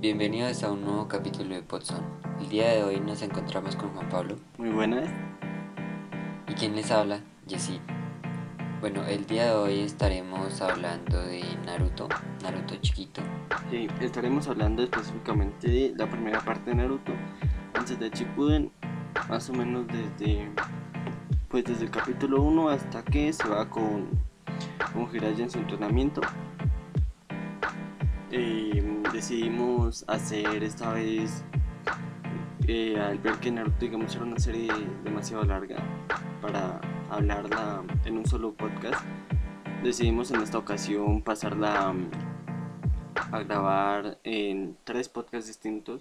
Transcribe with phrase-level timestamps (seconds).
[0.00, 2.06] Bienvenidos a un nuevo capítulo de Podzone.
[2.40, 4.36] El día de hoy nos encontramos con Juan Pablo.
[4.56, 5.10] Muy buenas.
[6.48, 7.20] ¿Y quién les habla?
[7.46, 7.82] Jessy.
[8.80, 12.08] Bueno, el día de hoy estaremos hablando de Naruto,
[12.42, 13.20] Naruto chiquito.
[13.70, 17.12] Sí, estaremos hablando específicamente de la primera parte de Naruto,
[17.74, 18.72] antes de Shippuden,
[19.28, 20.48] más o menos desde
[21.50, 24.08] pues desde el capítulo 1 hasta que se va con,
[24.94, 26.22] con Jiraiya en su entrenamiento.
[28.32, 28.79] Eh,
[29.20, 31.44] decidimos hacer esta vez,
[32.66, 34.72] eh, al ver que Naruto digamos era una serie
[35.04, 35.76] demasiado larga
[36.40, 39.04] para hablarla en un solo podcast,
[39.82, 42.10] decidimos en esta ocasión pasarla mm,
[43.30, 46.00] a grabar en tres podcasts distintos.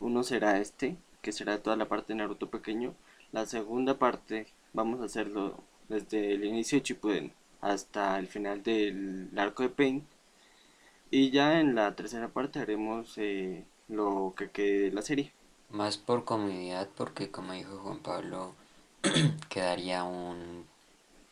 [0.00, 2.94] Uno será este, que será toda la parte de Naruto pequeño.
[3.30, 9.28] La segunda parte vamos a hacerlo desde el inicio de Shippuden hasta el final del
[9.36, 10.06] arco de Pain.
[11.10, 15.32] Y ya en la tercera parte haremos eh, lo que quede de la serie.
[15.70, 18.54] Más por comodidad, porque como dijo Juan Pablo,
[19.48, 20.64] quedaría un,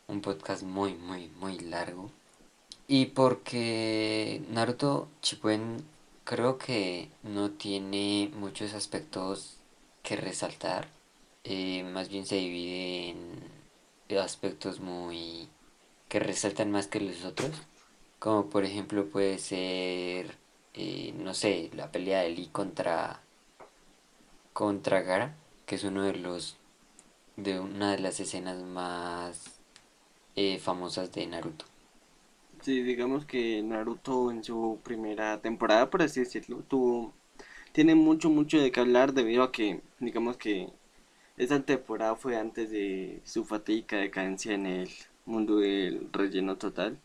[0.07, 2.09] un podcast muy, muy, muy largo.
[2.87, 5.83] Y porque Naruto Shippuden
[6.23, 9.57] creo que no tiene muchos aspectos
[10.03, 10.87] que resaltar.
[11.43, 15.49] Eh, más bien se divide en aspectos muy
[16.07, 17.51] que resaltan más que los otros.
[18.19, 20.35] Como por ejemplo puede ser,
[20.73, 23.21] eh, no sé, la pelea de Lee contra,
[24.53, 26.57] contra Gara, que es uno de los
[27.37, 29.59] de una de las escenas más
[30.35, 31.65] eh, famosas de Naruto.
[32.61, 37.13] Sí, digamos que Naruto en su primera temporada, por así decirlo, tuvo,
[37.71, 40.69] tiene mucho, mucho de qué hablar debido a que, digamos que
[41.37, 44.89] esa temporada fue antes de su fatiga decadencia en el
[45.25, 46.99] mundo del relleno total,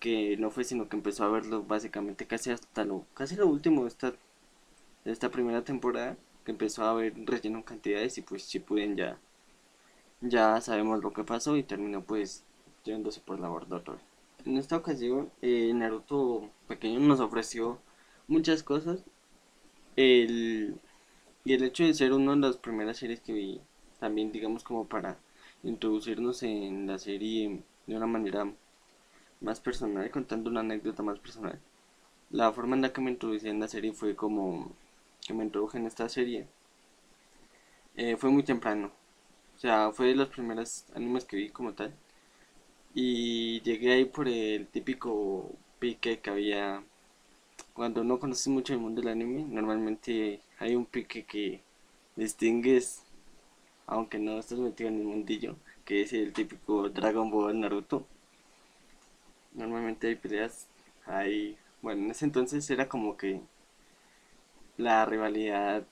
[0.00, 3.82] que no fue sino que empezó a verlo básicamente casi hasta lo, casi lo último
[3.82, 4.10] de esta,
[5.04, 8.96] de esta primera temporada, que empezó a ver relleno en cantidades y pues si pueden
[8.96, 9.18] ya,
[10.20, 12.44] ya sabemos lo que pasó y terminó pues
[12.84, 13.82] llevándose por la borda
[14.44, 17.78] En esta ocasión, eh, Naruto pequeño nos ofreció
[18.28, 19.04] muchas cosas.
[19.96, 20.80] El,
[21.44, 23.60] y el hecho de ser una de las primeras series que vi,
[24.00, 25.18] también digamos como para
[25.62, 28.50] introducirnos en la serie de una manera
[29.40, 31.58] más personal, contando una anécdota más personal.
[32.30, 34.72] La forma en la que me introducí en la serie fue como
[35.26, 36.46] que me introduje en esta serie.
[37.96, 38.92] Eh, fue muy temprano.
[39.56, 41.92] O sea, fue de los primeros animes que vi como tal.
[42.94, 46.82] Y llegué ahí por el típico pique que había
[47.72, 49.44] cuando no conoces mucho el mundo del anime.
[49.44, 51.62] Normalmente hay un pique que
[52.16, 53.02] distingues,
[53.86, 58.06] aunque no estás metido en el mundillo, que es el típico Dragon Ball Naruto.
[59.52, 60.68] Normalmente hay peleas,
[61.06, 63.40] hay, bueno, en ese entonces era como que
[64.78, 65.86] la rivalidad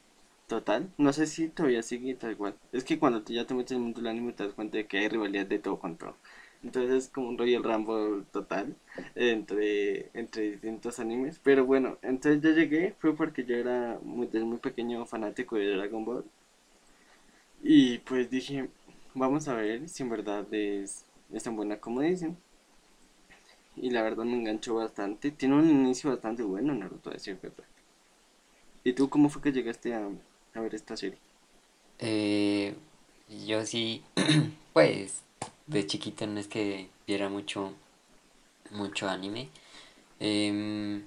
[0.47, 0.91] total.
[0.99, 2.55] No sé si todavía sigue tal cual.
[2.73, 4.87] Es que cuando ya te metes en el mundo del anime te das cuenta de
[4.87, 5.99] que hay rivalidad de todo con.
[6.63, 8.75] Entonces es como un Royal Rumble total
[9.15, 11.41] entre, entre distintos animes.
[11.43, 15.77] Pero bueno, entonces yo llegué, fue porque yo era muy, desde muy pequeño fanático de
[15.77, 16.25] Dragon Ball.
[17.63, 18.69] Y pues dije,
[19.15, 22.37] vamos a ver si en verdad es, es tan buena como dicen.
[23.77, 25.31] Y la verdad me enganchó bastante.
[25.31, 27.39] Tiene un inicio bastante bueno Naruto, a decir.
[28.85, 30.09] ¿Y tú cómo fue que llegaste a,
[30.55, 31.19] a ver esta serie?
[31.99, 32.75] Eh,
[33.47, 34.03] yo sí,
[34.73, 35.23] pues
[35.67, 37.73] de chiquito no es que viera mucho,
[38.71, 39.49] mucho anime.
[40.21, 41.05] Em,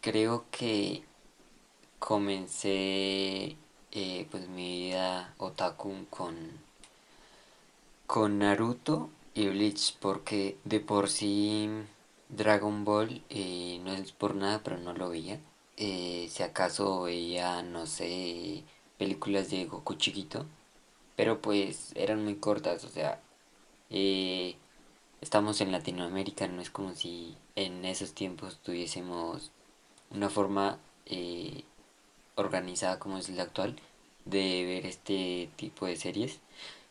[0.00, 1.02] creo que
[1.98, 3.56] comencé
[3.92, 6.36] eh, pues mi vida otaku con,
[8.06, 11.68] con Naruto y Bleach porque de por sí
[12.28, 15.40] Dragon Ball eh, no es por nada pero no lo veía.
[15.76, 18.64] Eh, si acaso veía, no sé,
[18.98, 20.46] películas de Goku chiquito,
[21.16, 23.20] pero pues eran muy cortas, o sea,
[23.90, 24.56] eh,
[25.20, 29.52] estamos en Latinoamérica, no es como si en esos tiempos tuviésemos
[30.10, 31.64] una forma eh,
[32.36, 33.76] organizada como es la actual
[34.24, 36.40] de ver este tipo de series.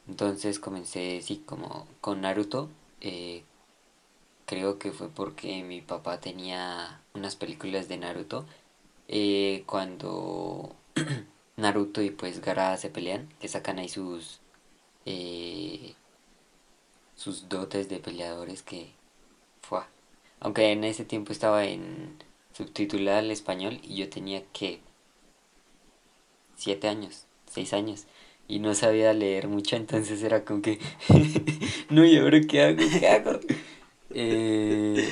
[0.07, 2.69] Entonces comencé, sí, como con Naruto.
[3.01, 3.43] Eh,
[4.45, 8.45] creo que fue porque mi papá tenía unas películas de Naruto.
[9.65, 10.75] cuando
[11.57, 14.41] Naruto y pues Gara se pelean, que sacan ahí sus
[17.15, 18.91] sus dotes de peleadores que
[19.61, 19.81] fue.
[20.39, 22.17] Aunque en ese tiempo estaba en
[22.53, 24.81] subtitulada al español y yo tenía que
[26.57, 28.05] siete años, seis años
[28.47, 30.79] y no sabía leer mucho, entonces era como que
[31.89, 32.83] no, ¿y ahora qué hago?
[32.99, 33.39] ¿Qué hago?
[34.11, 35.11] Eh,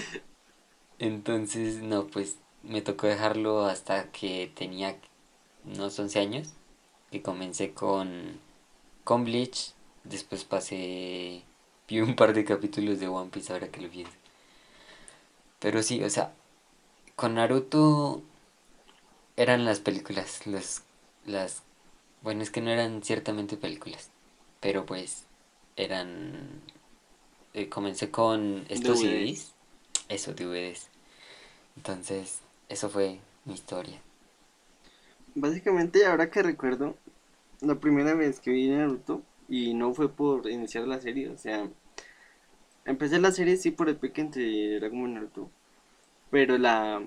[1.00, 4.98] entonces, no, pues me tocó dejarlo hasta que tenía
[5.66, 6.50] unos 11 años,
[7.12, 8.40] que comencé con,
[9.04, 9.74] con Bleach,
[10.04, 11.44] después pasé,
[11.88, 14.14] vi un par de capítulos de One Piece ahora que lo pienso.
[15.60, 16.34] Pero sí, o sea,
[17.16, 18.22] con Naruto
[19.38, 20.84] eran las películas, las,
[21.26, 21.64] las,
[22.22, 24.10] bueno, es que no eran ciertamente películas,
[24.60, 25.26] pero pues
[25.76, 26.62] eran,
[27.54, 29.02] eh, comencé con estos DVDs.
[29.02, 29.54] CDs,
[30.10, 30.90] eso, DVDs.
[31.78, 34.02] Entonces, eso fue mi historia.
[35.36, 36.96] Básicamente, ahora que recuerdo,
[37.62, 41.70] la primera vez que vi Naruto, y no fue por iniciar la serie, o sea,
[42.86, 45.50] empecé la serie sí por el pique entre Dragon Ball Naruto,
[46.30, 47.02] pero la,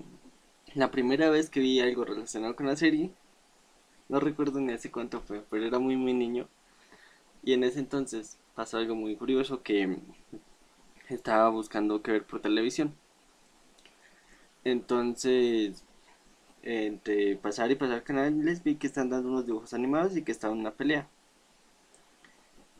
[0.75, 3.11] la primera vez que vi algo relacionado con la serie,
[4.09, 6.49] no recuerdo ni hace cuánto fue, pero era muy muy niño,
[7.43, 9.99] y en ese entonces pasó algo muy curioso que
[11.09, 12.95] estaba buscando que ver por televisión.
[14.65, 15.85] Entonces,
[16.63, 20.55] entre pasar y pasar canales vi que están dando unos dibujos animados y que estaba
[20.55, 21.09] una pelea.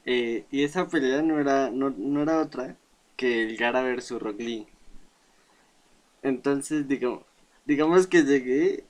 [0.07, 2.77] Eh, y esa pelea no era, no, no era otra
[3.17, 4.67] que el Gara versus Rock Lee.
[6.23, 7.23] Entonces, digamos,
[7.67, 8.85] digamos que llegué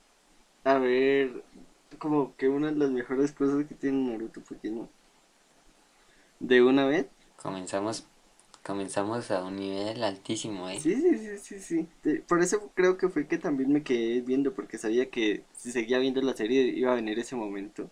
[0.64, 1.42] a ver
[2.04, 4.90] como que una de las mejores cosas que tiene Naruto, porque no,
[6.40, 7.06] de una vez.
[7.36, 8.06] Comenzamos,
[8.64, 10.82] comenzamos a un nivel altísimo, ¿eh?
[10.82, 11.88] Sí, sí, sí, sí, sí.
[12.02, 15.70] De- Por eso creo que fue que también me quedé viendo, porque sabía que si
[15.72, 17.90] seguía viendo la serie iba a venir ese momento.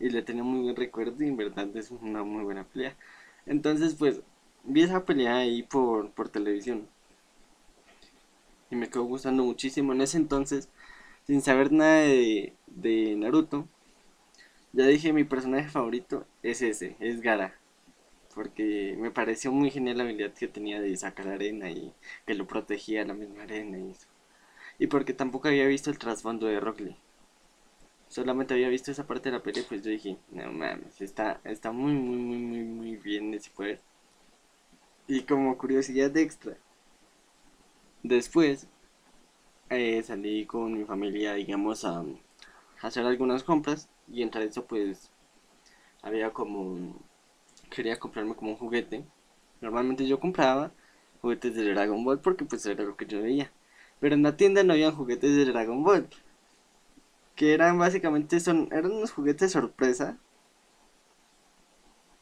[0.00, 2.96] Y le tenía muy buen recuerdo y en verdad es una muy buena pelea.
[3.46, 4.22] Entonces, pues,
[4.64, 6.88] vi esa pelea ahí por, por televisión
[8.70, 9.92] y me quedó gustando muchísimo.
[9.92, 10.68] En ese entonces,
[11.26, 13.68] sin saber nada de, de Naruto,
[14.72, 17.58] ya dije mi personaje favorito es ese, es Gara.
[18.34, 21.92] Porque me pareció muy genial la habilidad que tenía de sacar arena y
[22.26, 24.06] que lo protegía la misma arena y eso.
[24.78, 26.96] Y porque tampoco había visto el trasfondo de Rock Lee.
[28.08, 31.70] Solamente había visto esa parte de la pelea, pues yo dije, no mames, está, está
[31.72, 33.80] muy, muy, muy, muy, muy bien ese poder.
[35.08, 36.56] Y como curiosidad extra,
[38.02, 38.68] después
[39.70, 42.04] eh, salí con mi familia, digamos, a,
[42.82, 45.10] hacer algunas compras y entre eso pues
[46.02, 46.94] había como,
[47.70, 49.04] quería comprarme como un juguete.
[49.60, 50.72] Normalmente yo compraba
[51.20, 53.50] juguetes de Dragon Ball porque pues era lo que yo veía.
[54.00, 56.08] Pero en la tienda no había juguetes de Dragon Ball.
[57.34, 60.18] Que eran básicamente, son, eran unos juguetes sorpresa.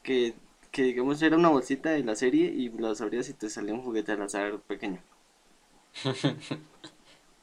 [0.03, 0.35] Que,
[0.71, 3.83] que digamos era una bolsita de la serie y los abrías y te salía un
[3.83, 5.01] juguete al azar pequeño.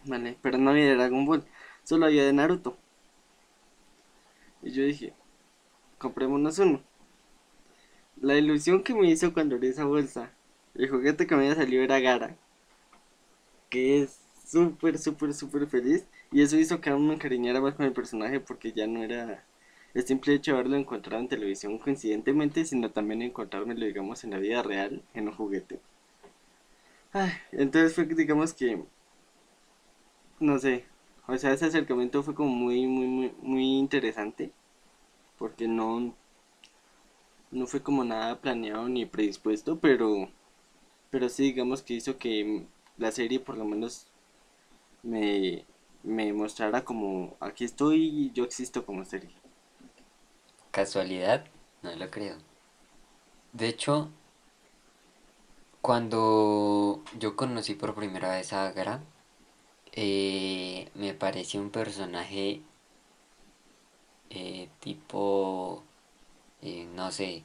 [0.05, 1.45] Vale, pero no había de Dragon Ball,
[1.83, 2.77] solo había de Naruto.
[4.63, 5.13] Y yo dije,
[5.99, 6.83] comprémonos uno.
[8.23, 10.33] La ilusión que me hizo cuando abrí esa bolsa,
[10.75, 12.39] el juguete que me había salido era Gara,
[13.71, 16.07] que es súper, súper, súper feliz.
[16.31, 19.45] Y eso hizo que aún me encariñara más con el personaje porque ya no era
[19.95, 24.39] el simple hecho de haberlo encontrado en televisión coincidentemente, sino también encontrármelo, digamos, en la
[24.39, 25.81] vida real, en un juguete.
[27.53, 28.83] Entonces fue, digamos que,
[30.43, 30.85] no sé,
[31.27, 34.53] o sea, ese acercamiento fue como muy, muy, muy, muy interesante
[35.39, 36.15] porque no,
[37.53, 40.29] no fue como nada planeado ni predispuesto, pero,
[41.11, 42.67] pero sí digamos que hizo que
[42.99, 44.09] la serie por lo menos
[45.03, 45.65] me,
[46.03, 49.31] me mostrara como aquí estoy y yo existo como serie.
[50.73, 51.45] ¿Casualidad?
[51.83, 52.37] No lo creo.
[53.53, 54.11] De hecho,
[55.83, 59.01] cuando yo conocí por primera vez a Gara,
[59.93, 62.63] eh, me pareció un personaje
[64.31, 65.83] eh, tipo,
[66.63, 67.43] eh, no sé,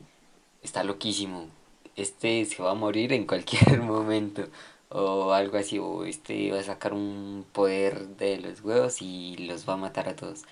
[0.63, 1.48] está loquísimo.
[1.96, 4.48] Este se va a morir en cualquier momento.
[4.89, 9.68] O algo así, o este va a sacar un poder de los huevos y los
[9.68, 10.44] va a matar a todos.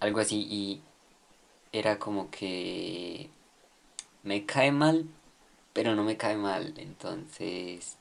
[0.00, 0.82] Algo así, y
[1.72, 3.30] era como que
[4.22, 5.06] me cae mal,
[5.72, 6.74] pero no me cae mal.
[6.78, 7.98] Entonces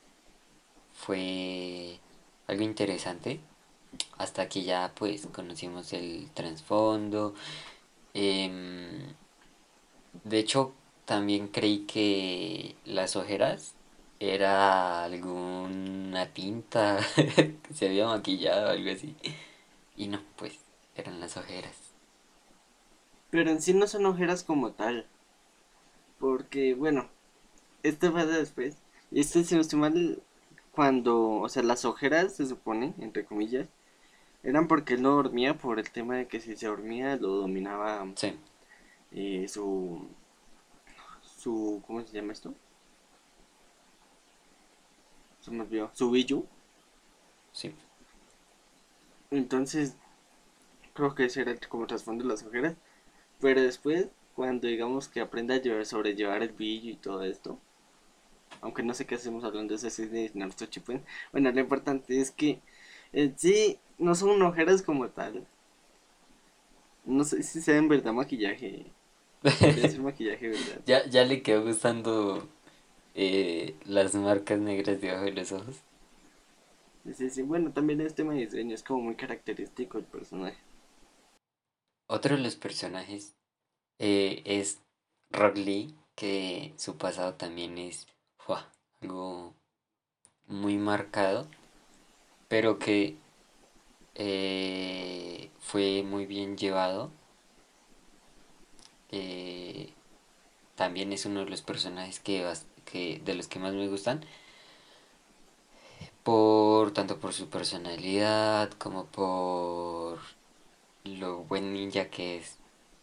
[0.94, 2.00] fue
[2.47, 3.39] algo interesante.
[4.17, 7.35] Hasta que ya pues conocimos el trasfondo.
[8.13, 9.13] Em,
[10.23, 10.73] de hecho,
[11.05, 13.73] también creí que las ojeras
[14.19, 19.15] era alguna tinta que se había maquillado o algo así.
[19.97, 20.59] Y no, pues
[20.95, 21.75] eran las ojeras.
[23.31, 25.07] Pero en sí no son ojeras como tal,
[26.19, 27.09] porque bueno,
[27.81, 28.77] esto fue después.
[29.12, 30.21] Y esto si no estoy mal,
[30.74, 33.70] cuando, o sea, las ojeras se supone, entre comillas,
[34.44, 38.06] eran porque él no dormía por el tema de que si se dormía lo dominaba
[38.15, 38.34] Sí,
[39.12, 40.08] eh, su,
[41.38, 42.53] su, ¿cómo se llama esto?
[45.42, 46.48] Se me olvidó, su Biju.
[47.53, 47.74] sí.
[49.32, 49.98] Entonces,
[50.94, 52.75] creo que ese era como trasfondo de las ojeras.
[53.42, 57.60] Pero después, cuando digamos que aprenda a llevar, sobrellevar el brillo y todo esto,
[58.62, 62.31] aunque no sé qué hacemos hablando de ese de Naruto Shippuden, bueno, lo importante es
[62.31, 62.60] que
[63.12, 65.45] en sí no son ojeras como tal.
[67.05, 68.86] No sé si sea en verdad maquillaje.
[69.43, 70.81] Ser maquillaje, ¿verdad?
[70.86, 72.48] Ya, ya le quedó gustando
[73.13, 75.81] eh, las marcas negras debajo de los ojos.
[77.13, 80.57] Sí, sí, bueno, también es tema de diseño, es como muy característico el personaje.
[82.07, 83.36] Otro de los personajes
[84.00, 84.79] eh, es
[85.29, 88.07] Rock Lee, que su pasado también es
[89.01, 89.53] algo
[90.47, 91.47] muy marcado,
[92.47, 93.17] pero que
[94.15, 97.12] eh, fue muy bien llevado.
[99.12, 99.93] Eh,
[100.75, 102.51] también es uno de los personajes que,
[102.85, 104.25] que de los que más me gustan,
[106.23, 110.19] por tanto por su personalidad como por
[111.03, 112.57] lo buen ninja que es.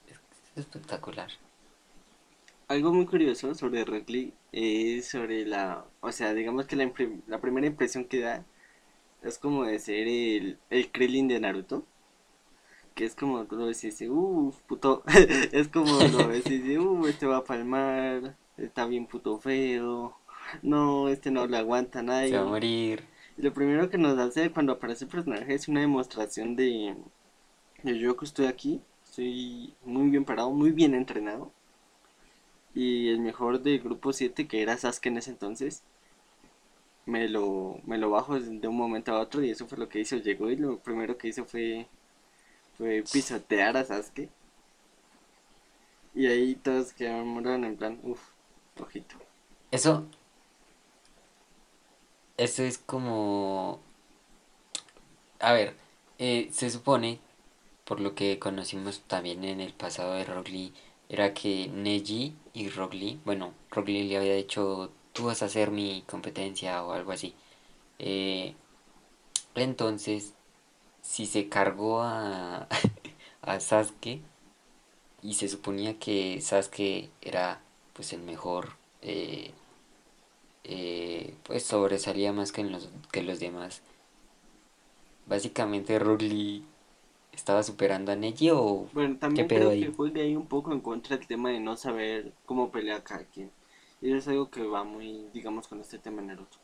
[0.08, 0.18] Es
[0.56, 1.30] espectacular.
[2.70, 6.90] Algo muy curioso sobre Rock Lee es sobre la, o sea, digamos que la,
[7.26, 8.46] la primera impresión que da
[9.22, 11.84] es como de ser el, el Krillin de Naruto,
[12.94, 15.02] que es como tú lo ves y dices, uff, puto,
[15.52, 20.16] es como lo ves y dices, uff, este va a palmar, está bien puto feo,
[20.62, 22.44] no, este no le aguanta a Se va a nadie.
[22.44, 23.04] morir.
[23.36, 26.96] Y lo primero que nos hace cuando aparece el personaje es una demostración de,
[27.82, 31.52] de yo que estoy aquí, estoy muy bien parado, muy bien entrenado.
[32.74, 35.82] Y el mejor del grupo 7 que era Sasuke en ese entonces,
[37.06, 40.00] me lo, me lo bajo de un momento a otro y eso fue lo que
[40.00, 40.16] hizo.
[40.16, 41.86] Llegó y lo primero que hizo fue,
[42.78, 44.28] fue pisotear a Sasuke.
[46.14, 48.20] Y ahí todos quedaron en plan, uff,
[48.80, 49.16] ojito.
[49.70, 50.06] Eso,
[52.36, 53.80] eso es como...
[55.40, 55.74] A ver,
[56.18, 57.20] eh, se supone,
[57.84, 60.72] por lo que conocimos también en el pasado de Rock Lee,
[61.10, 65.48] era que Neji y Rock Lee, bueno, Rock Lee le había dicho, tú vas a
[65.50, 67.34] ser mi competencia o algo así.
[67.98, 68.54] Eh,
[69.54, 70.34] entonces,
[71.02, 72.68] si se cargó a,
[73.42, 74.20] a Sasuke
[75.22, 77.60] y se suponía que Sasuke era
[77.94, 78.70] pues el mejor,
[79.02, 79.52] eh,
[80.64, 83.82] eh, pues sobresalía más que, los, que los demás.
[85.26, 86.64] Básicamente Rock Lee
[87.40, 89.90] estaba superando a Neji o Bueno, qué también pedo creo que ahí.
[89.90, 93.50] juega ahí un poco en contra del tema de no saber cómo pelea cada quien.
[94.00, 96.58] Y eso es algo que va muy, digamos, con este tema de Naruto.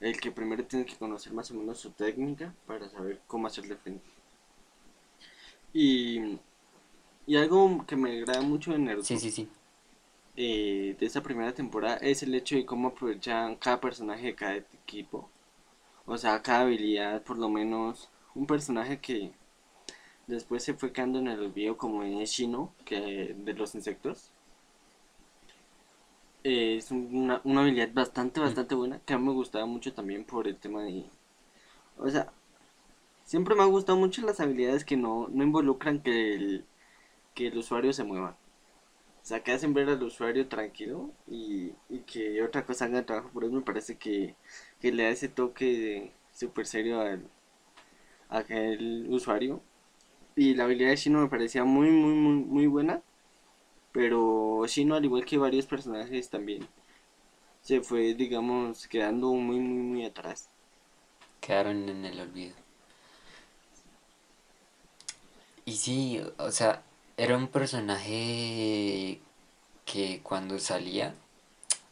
[0.00, 3.76] El que primero tiene que conocer más o menos su técnica para saber cómo hacerle
[3.76, 4.10] frente.
[5.72, 6.38] Y,
[7.26, 9.48] y algo que me agrada mucho Sí, Naruto, sí, sí.
[10.36, 14.56] eh, de esta primera temporada, es el hecho de cómo aprovechan cada personaje de cada
[14.56, 15.30] equipo.
[16.06, 19.32] O sea, cada habilidad, por lo menos un personaje que
[20.30, 24.32] después se fue quedando en el olvido como en Shino, que de los insectos.
[26.44, 28.40] Eh, es una, una habilidad bastante, Mm.
[28.40, 31.04] bastante buena, que a mí me gustaba mucho también por el tema de...
[31.98, 32.32] O sea,
[33.24, 36.66] siempre me ha gustado mucho las habilidades que no, no involucran que el,
[37.34, 38.36] que el usuario se mueva.
[39.22, 43.06] O sea, que hacen ver al usuario tranquilo y, y que otra cosa haga el
[43.06, 44.36] trabajo por él, me parece que,
[44.80, 47.24] que le da ese toque súper serio al,
[48.28, 49.62] a aquel usuario.
[50.40, 53.02] Y la habilidad de Shino me parecía muy, muy, muy, muy buena.
[53.92, 56.66] Pero Shino, al igual que varios personajes también,
[57.60, 60.48] se fue, digamos, quedando muy, muy, muy atrás.
[61.42, 62.54] Quedaron en el olvido.
[65.66, 66.84] Y sí, o sea,
[67.18, 69.20] era un personaje
[69.84, 71.14] que cuando salía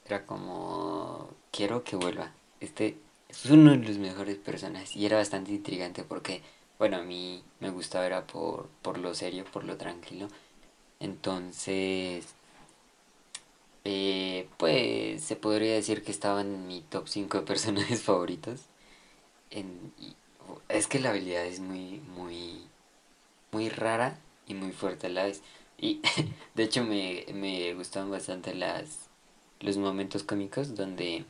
[0.07, 2.33] era como, quiero que vuelva.
[2.61, 2.97] Este
[3.29, 6.41] es uno de los mejores personajes y era bastante intrigante porque,
[6.79, 10.29] bueno, a mí me gustaba era por, por lo serio, por lo tranquilo.
[11.01, 12.35] Entonces,
[13.85, 18.63] eh, pues se podría decir que estaba en mi top 5 de personajes favoritos.
[19.51, 19.93] En,
[20.69, 22.63] es que la habilidad es muy, muy,
[23.53, 25.43] muy rara y muy fuerte a la vez.
[25.79, 26.03] Y
[26.57, 29.09] de hecho me, me gustaban bastante las,
[29.61, 31.25] los momentos cómicos donde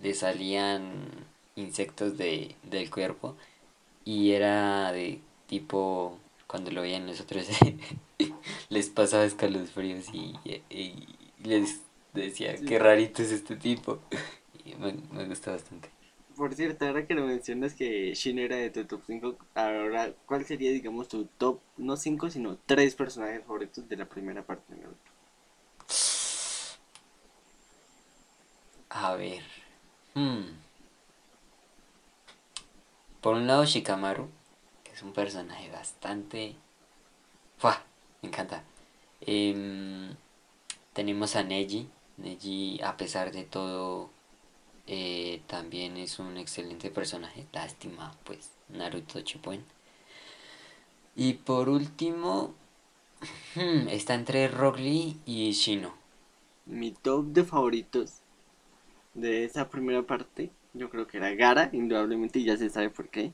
[0.00, 1.08] le salían
[1.56, 3.36] insectos de, del cuerpo
[4.08, 7.46] y era de tipo, cuando lo veían nosotros,
[8.70, 10.34] les pasaba escalofríos y,
[10.70, 10.94] y
[11.44, 11.80] les
[12.14, 12.64] decía, Sí.
[12.64, 14.00] qué rarito es este tipo.
[14.64, 15.88] Y me, me gusta bastante.
[16.36, 20.44] Por cierto, ahora que lo mencionas que Shino era de tu top 5, ahora, ¿cuál
[20.46, 24.80] sería, digamos, tu top, no 5, sino 3 personajes favoritos de la primera parte de
[24.80, 25.10] Naruto?
[28.90, 29.42] A ver.
[30.14, 30.44] hmm,
[33.28, 34.26] Por un lado Shikamaru,
[34.90, 36.56] es un personaje bastante...
[37.58, 37.84] ¡Fua!
[38.22, 38.64] Me encanta.
[39.20, 40.16] Em,
[40.94, 41.90] tenemos a Neji.
[42.16, 44.08] Neji, a pesar de todo,
[44.86, 47.44] eh, también es un excelente personaje.
[47.52, 49.62] Lástima, pues, Naruto Shippuden.
[51.14, 52.54] Y por último,
[53.56, 55.92] hmm, está entre Rock y Shino.
[56.64, 58.20] Mi top de favoritos
[59.12, 63.08] de esa primera parte, yo creo que era Gara, indudablemente, y ya se sabe por
[63.08, 63.32] qué.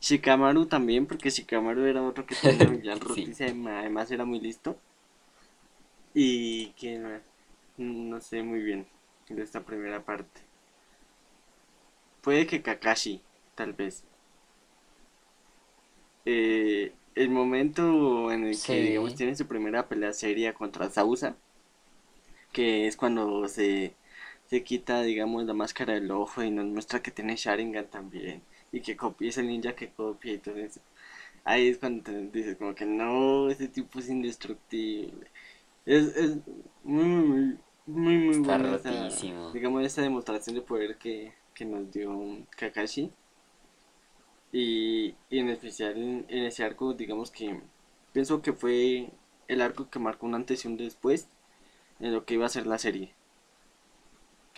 [0.00, 4.76] Shikamaru también, porque Shikamaru era otro que tenía ya roticia, además era muy listo.
[6.14, 7.20] Y que
[7.76, 8.86] no sé muy bien
[9.28, 10.40] de esta primera parte.
[12.22, 13.20] Puede que Kakashi,
[13.54, 14.04] tal vez.
[16.24, 21.36] Eh, el momento en el que digamos tiene su primera pelea seria contra Sausa,
[22.52, 23.94] que es cuando se,
[24.50, 28.42] se quita digamos la máscara del ojo y nos muestra que tiene Sharingan también
[28.72, 30.80] y que copia, es el ninja que copia y todo eso.
[31.44, 35.26] Ahí es cuando te dices como que no, ese tipo es indestructible.
[35.86, 36.38] Es, es
[36.84, 42.46] muy, muy, muy, muy buena esa, digamos, esa demostración de poder que, que nos dio
[42.56, 43.10] Kakashi.
[44.52, 47.60] Y, y en especial en, ese arco, digamos que
[48.12, 49.10] pienso que fue
[49.48, 51.28] el arco que marcó un antes y un después
[52.00, 53.14] en lo que iba a ser la serie.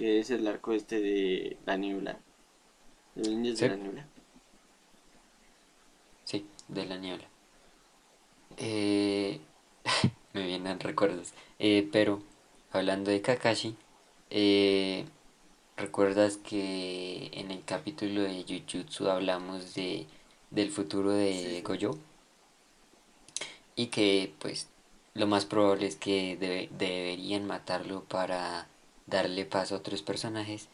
[0.03, 2.19] Que es el arco este de la niebla.
[3.15, 4.05] De niños de la niebla.
[6.25, 7.29] Sí, de la niebla.
[8.57, 9.39] Eh,
[10.33, 11.35] me vienen recuerdos.
[11.61, 12.21] Eh, pero,
[12.73, 13.77] hablando de Kakashi,
[14.31, 15.05] eh,
[15.77, 20.09] ¿recuerdas que en el capítulo de Jujutsu hablamos de,
[20.51, 21.97] del futuro de Gojo?
[23.77, 24.69] Y que, pues,
[25.15, 26.37] lo más probable es que
[26.73, 28.67] deberían matarlo para
[29.07, 30.69] darle paso a otros personajes.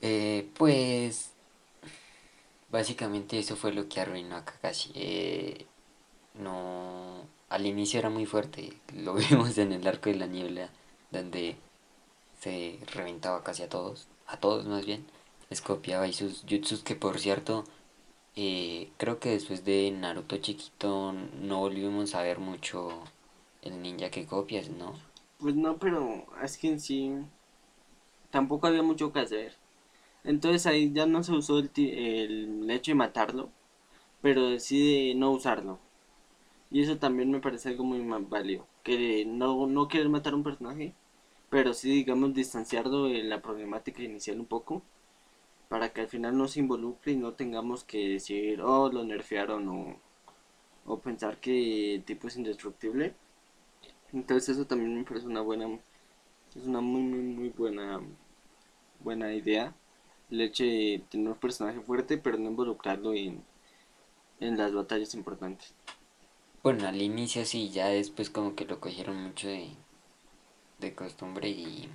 [0.00, 1.30] Eh, pues
[2.70, 4.92] básicamente eso fue lo que arruinó a Kakashi.
[4.94, 5.66] Eh,
[6.34, 10.70] no, al inicio era muy fuerte, lo vimos en el arco de la niebla,
[11.10, 11.56] donde
[12.40, 15.06] se reventaba casi a todos, a todos más bien,
[15.50, 17.64] escopiaba y sus jutsus que por cierto,
[18.36, 22.90] eh, creo que después de Naruto chiquito no volvimos a ver mucho
[23.62, 24.94] el ninja que copias, ¿no?
[25.42, 27.12] Pues no, pero es que en sí
[28.30, 29.54] tampoco había mucho que hacer.
[30.24, 33.50] Entonces ahí ya no se usó el, el hecho de matarlo,
[34.22, 35.78] pero decide no usarlo.
[36.70, 38.66] Y eso también me parece algo muy válido.
[38.84, 40.94] Que no, no querer matar a un personaje,
[41.50, 44.82] pero sí, digamos, distanciarlo de la problemática inicial un poco.
[45.68, 49.68] Para que al final no se involucre y no tengamos que decir, oh, lo nerfearon
[49.68, 49.96] o,
[50.86, 53.14] o pensar que el tipo es indestructible.
[54.12, 55.66] Entonces eso también me parece una buena,
[56.54, 58.00] es una muy, muy, muy buena,
[59.00, 59.74] buena idea
[60.30, 63.44] el hecho de tener un personaje fuerte, pero no involucrarlo en,
[64.40, 65.74] en las batallas importantes.
[66.62, 69.70] Bueno, al inicio sí, ya después como que lo cogieron mucho de,
[70.80, 71.88] de costumbre y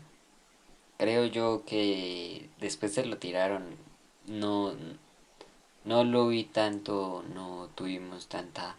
[0.98, 3.64] creo yo que después se lo tiraron.
[4.28, 4.74] No,
[5.86, 8.76] no lo vi tanto, no tuvimos tanta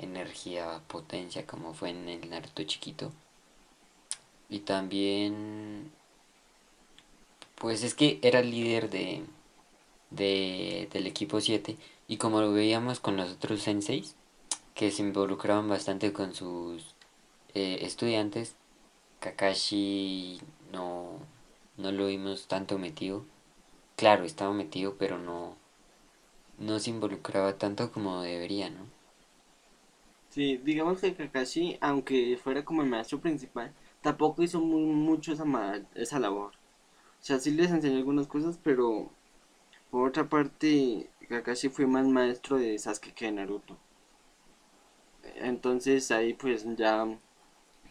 [0.00, 3.12] energía, potencia como fue en el Naruto chiquito.
[4.48, 5.92] Y también
[7.56, 9.22] pues es que era el líder de,
[10.10, 11.76] de del equipo 7
[12.08, 14.16] y como lo veíamos con los otros senseis
[14.74, 16.94] que se involucraban bastante con sus
[17.54, 18.54] eh, estudiantes
[19.20, 20.40] Kakashi
[20.72, 21.18] no
[21.76, 23.24] no lo vimos tanto metido.
[23.96, 25.56] Claro estaba metido pero no
[26.58, 28.99] no se involucraba tanto como debería no
[30.30, 35.44] sí digamos que Kakashi aunque fuera como el maestro principal tampoco hizo muy, mucho esa,
[35.94, 36.52] esa labor
[37.20, 39.10] o sea, sí les enseñé algunas cosas, pero
[39.90, 43.76] por otra parte, Kakashi fue más maestro de Sasuke que de Naruto.
[45.36, 47.06] Entonces ahí pues ya,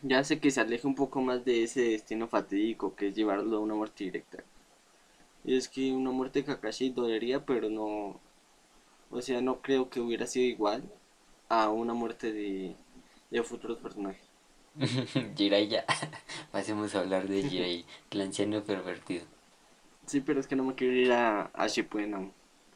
[0.04, 3.58] ya sé que se aleja un poco más de ese destino fatídico que es llevarlo
[3.58, 4.44] a una muerte directa.
[5.44, 8.20] Y es que una muerte de Kakashi dolería, pero no,
[9.12, 10.84] o sea, no creo que hubiera sido igual
[11.50, 12.76] a una muerte de,
[13.30, 14.22] de futuros personajes.
[15.36, 15.86] Jiraiya.
[16.52, 19.26] Pasemos a hablar de Jiraiya, el anciano pervertido.
[20.06, 22.32] Sí, pero es que no me quiero ir a, a Shippuden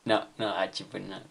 [0.05, 1.21] No, no, a Shippuden no.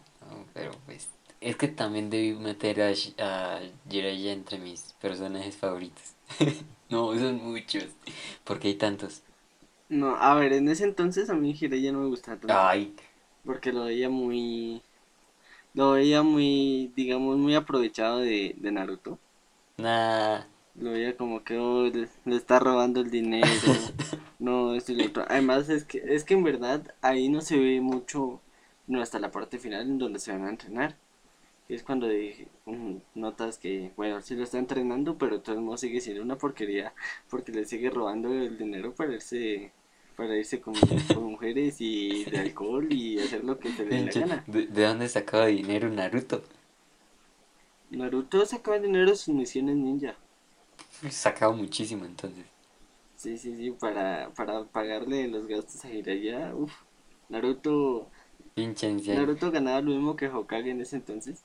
[0.55, 1.09] Pero pues,
[1.40, 6.14] es que también debí meter a, a Jiraiya entre mis personajes favoritos.
[6.88, 7.87] no, son muchos.
[8.44, 9.22] Porque hay tantos.
[9.88, 12.55] No, a ver, en ese entonces a mí Jiraiya no me gustaba tanto.
[12.57, 12.94] Ay.
[13.44, 14.83] Porque lo veía muy...
[15.74, 19.18] Lo veía muy, digamos, muy aprovechado de, de Naruto.
[19.78, 20.44] Nah.
[20.74, 23.46] Lo veía como que oh, le, está robando el dinero.
[24.38, 25.24] no, esto y lo otro.
[25.28, 28.40] Además, es que, es que en verdad ahí no se ve mucho
[28.87, 30.96] no hasta la parte final en donde se van a entrenar.
[31.68, 32.06] Es cuando
[32.66, 36.37] mm, notas que, bueno, sí lo está entrenando, pero de todos modos sigue siendo una
[36.37, 36.92] porquería
[37.30, 39.72] porque le sigue robando el dinero para irse
[40.16, 40.75] para irse con,
[41.16, 44.44] mujeres y de alcohol y hacer lo que se le dé la gana.
[44.46, 46.42] ¿De, dónde sacaba dinero Naruto?
[47.90, 50.14] Naruto sacaba dinero de sus misiones ninja.
[51.11, 52.44] Sacaba muchísimo entonces.
[53.16, 56.55] Sí, sí, sí, para, para pagarle los gastos a Hiraya.
[56.55, 56.72] Uf,
[57.29, 58.09] Naruto.
[58.55, 61.42] Pinche Naruto ganaba lo mismo que Hokage en ese entonces.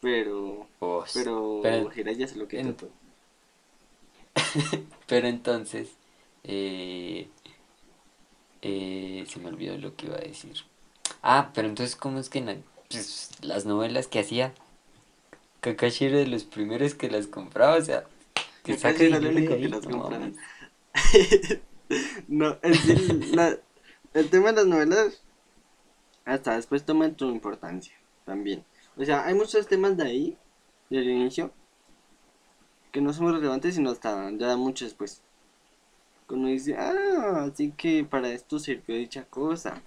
[0.00, 0.66] Pero.
[1.14, 2.90] pero, pero Hiraya se lo quedó todo.
[5.06, 5.96] pero entonces.
[6.44, 7.28] Eh,
[8.62, 10.54] eh, se me olvidó lo que iba a decir.
[11.22, 14.54] Ah, pero entonces, ¿cómo es que pues, las novelas que hacía?
[15.60, 18.04] Kakashi era de los primeros que las compraba, o sea,
[18.62, 20.30] que saca era el único que las compraba.
[22.28, 23.60] no, el,
[24.14, 25.22] el tema de las novelas
[26.24, 28.64] hasta después toman tu importancia también.
[28.96, 30.38] O sea, hay muchos temas de ahí,
[30.90, 31.52] del inicio,
[32.92, 35.22] que no son muy relevantes, sino hasta ya mucho después.
[36.26, 39.82] Cuando dice, ah, así que para esto sirvió dicha cosa.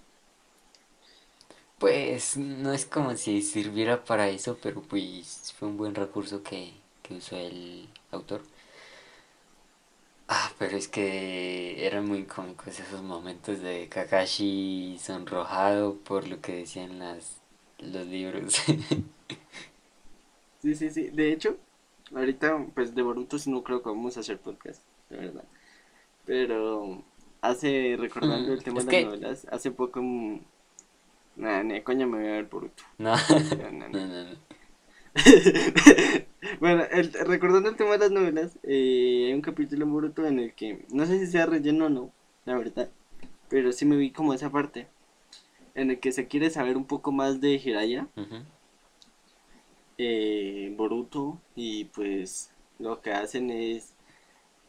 [1.79, 6.73] Pues no es como si sirviera para eso, pero pues fue un buen recurso que,
[7.03, 8.41] que usó el autor.
[10.29, 16.53] Ah, pero es que eran muy cómicos esos momentos de Kakashi sonrojado por lo que
[16.53, 17.37] decían las,
[17.79, 18.55] los libros.
[20.61, 21.09] sí, sí, sí.
[21.11, 21.57] De hecho,
[22.13, 25.43] ahorita, pues de Boruto no creo que vamos a hacer podcast, de verdad.
[26.27, 27.03] Pero
[27.41, 30.01] hace, recordando el mm, tema de las novelas, hace poco...
[31.37, 32.83] Nada, ni coño me voy a ver Boruto.
[32.99, 33.15] No,
[33.71, 33.97] no, no.
[34.23, 34.37] no,
[36.59, 40.39] bueno, el, recordando el tema de las novelas, eh, hay un capítulo en Boruto en
[40.39, 42.11] el que, no sé si sea relleno o no,
[42.45, 42.91] la verdad,
[43.49, 44.87] pero sí me vi como esa parte,
[45.73, 48.07] en el que se quiere saber un poco más de Hiraya,
[49.97, 53.93] eh, Boruto, y pues lo que hacen es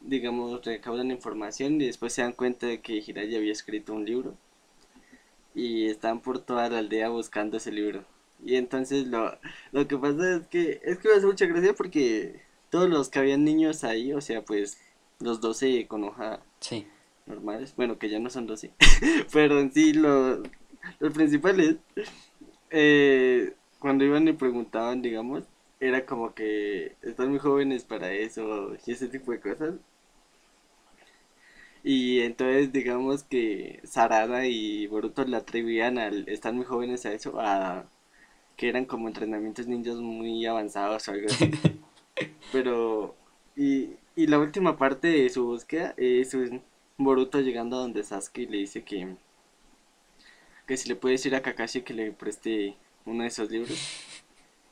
[0.00, 4.34] digamos, recaudan información y después se dan cuenta de que Hiraya había escrito un libro
[5.54, 8.04] y están por toda la aldea buscando ese libro.
[8.44, 9.36] Y entonces lo,
[9.72, 13.18] lo que pasa es que es que me hace mucha gracia porque todos los que
[13.18, 14.78] habían niños ahí, o sea, pues
[15.20, 16.86] los 12 con hoja sí.
[17.26, 18.72] normales, bueno, que ya no son 12,
[19.32, 20.40] pero en sí los,
[21.00, 21.76] los principales,
[22.70, 25.44] eh, cuando iban y preguntaban, digamos,
[25.80, 29.74] era como que están muy jóvenes para eso y ese tipo de cosas.
[31.88, 37.40] Y entonces digamos que Sarada y Boruto le atribuían al están muy jóvenes a eso,
[37.40, 37.86] a
[38.58, 41.50] que eran como entrenamientos ninjas muy avanzados o algo así.
[42.52, 43.16] Pero,
[43.56, 46.36] y, y la última parte de su búsqueda es
[46.98, 49.16] Boruto llegando a donde Sasuke le dice que,
[50.66, 53.78] que si le puede decir a Kakashi que le preste uno de esos libros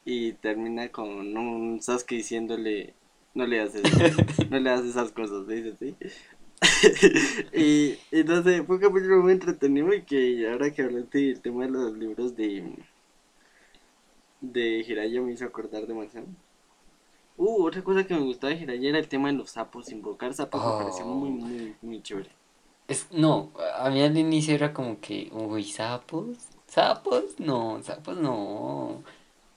[0.04, 2.92] y termina con un Sasuke diciéndole
[3.32, 3.84] no le haces
[4.50, 5.96] no le haces esas cosas dice así
[7.52, 11.70] y, entonces fue un capítulo muy entretenido y que ahora que hablaste del tema de
[11.70, 12.64] los libros de
[14.40, 16.26] de Hiraya me hizo acordar demasiado
[17.36, 20.32] uh otra cosa que me gustaba de Hiraya era el tema de los sapos invocar
[20.34, 21.32] sapos me pareció muy oh.
[21.32, 22.30] muy muy chévere
[22.88, 26.36] es, no, a mí al inicio era como que, uy, sapos,
[26.68, 29.02] sapos, no, sapos no.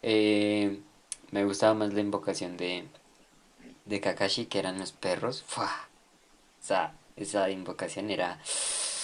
[0.01, 0.79] Eh,
[1.31, 2.85] me gustaba más la invocación de,
[3.85, 5.43] de Kakashi, que eran los perros.
[5.45, 5.88] ¡Fua!
[6.60, 8.39] O sea, esa invocación era...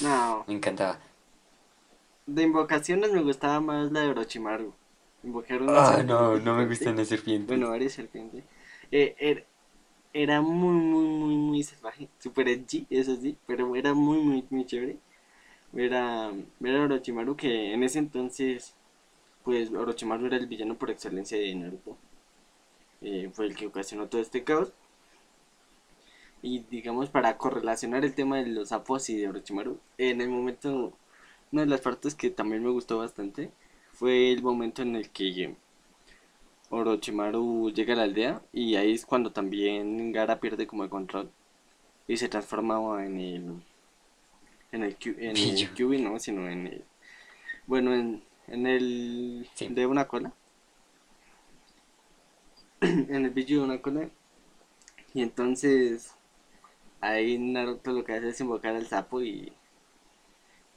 [0.01, 0.43] No.
[0.47, 0.99] Me encantaba.
[2.25, 4.73] De invocaciones me gustaba más la de Orochimaru.
[5.23, 7.47] Invocar una ah, no, no me gustan las serpientes.
[7.47, 8.43] Bueno, varias serpientes.
[8.91, 9.45] Eh, er,
[10.13, 12.09] era muy, muy, muy, muy salvaje.
[12.19, 14.97] Super edgy, eso sí, pero era muy, muy, muy chévere.
[15.73, 16.31] Era,
[16.63, 18.75] era Orochimaru que en ese entonces
[19.45, 21.95] pues Orochimaru era el villano por excelencia de Naruto.
[23.01, 24.73] Eh, fue el que ocasionó todo este caos.
[26.45, 30.93] Y digamos, para correlacionar el tema de los sapos y de Orochimaru, en el momento,
[31.51, 33.51] una de las partes que también me gustó bastante
[33.93, 35.55] fue el momento en el que
[36.69, 41.31] Orochimaru llega a la aldea y ahí es cuando también Gara pierde como el control
[42.07, 43.63] y se transforma en el
[44.71, 46.85] en el, en el Kyubi, no, sino en el
[47.65, 50.31] bueno, en en el de una cola.
[52.81, 54.09] en el bicho de una cola.
[55.15, 56.15] Y entonces
[57.09, 59.53] ahí Naruto lo que hace es invocar al sapo y,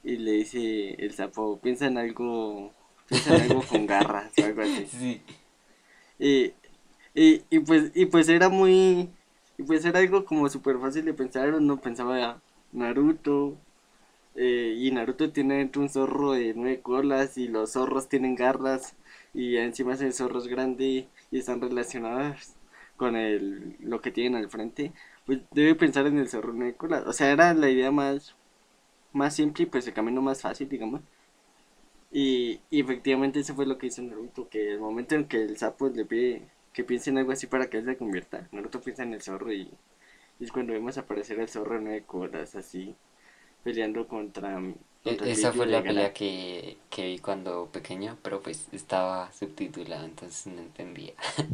[0.05, 2.73] y le dice el sapo, piensa en algo,
[3.09, 4.87] piensa en algo con garras o algo así.
[6.19, 6.53] Y,
[7.15, 9.11] y, y, pues, y pues era muy,
[9.59, 12.41] y pues era algo como súper fácil de pensar, uno pensaba
[12.73, 13.57] Naruto,
[14.37, 18.95] Eh, y Naruto tiene un zorro de nueve colas y los zorros tienen garras
[19.35, 22.55] y encima ese zorro es grande y están relacionados
[22.97, 24.93] con el, lo que tienen al frente.
[25.29, 27.07] Pues debe pensar en el zorro nueve colas.
[27.07, 28.35] O sea, era la idea más,
[29.13, 31.03] más simple y pues el camino más fácil, digamos.
[32.11, 35.57] Y, y efectivamente eso fue lo que hizo Naruto, que el momento en que el
[35.59, 39.03] sapo le pide que piense en algo así para que él se convierta, Naruto piensa
[39.03, 39.71] en el zorro y,
[40.41, 42.97] y es cuando vemos aparecer el zorro de nueve colas así
[43.65, 44.61] peleando contra,
[45.05, 50.05] E- contra Esa fue la pelea que, que vi cuando pequeño, pero pues estaba subtitulado,
[50.05, 51.15] entonces no entendía.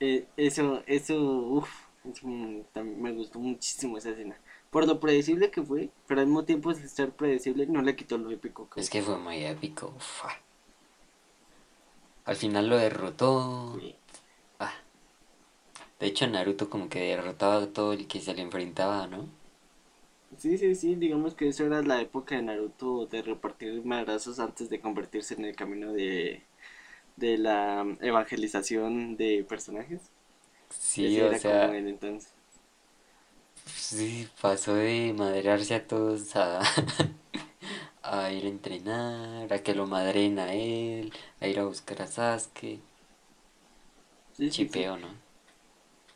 [0.00, 1.85] Eh, eso, eso, uff,
[2.22, 4.36] me gustó muchísimo esa escena.
[4.70, 8.18] Por lo predecible que fue, pero al mismo tiempo de ser predecible no le quitó
[8.18, 9.94] lo épico que Es que fue muy épico.
[12.24, 13.78] Al final lo derrotó.
[14.58, 14.74] Ah.
[16.00, 19.28] De hecho, Naruto como que derrotaba a todo el que se le enfrentaba, ¿no?
[20.36, 24.68] Sí, sí, sí, digamos que eso era la época de Naruto de repartir madrazos antes
[24.68, 26.42] de convertirse en el camino de,
[27.16, 30.10] de la evangelización de personajes.
[30.70, 32.32] Sí, o era como sea, el entonces.
[33.74, 36.60] sí, pasó de madrearse a todos a,
[38.02, 42.06] a ir a entrenar, a que lo madren a él, a ir a buscar a
[42.06, 42.80] Sasuke.
[44.32, 44.80] Sí, sí, sí.
[44.80, 45.08] Chipeo, ¿no?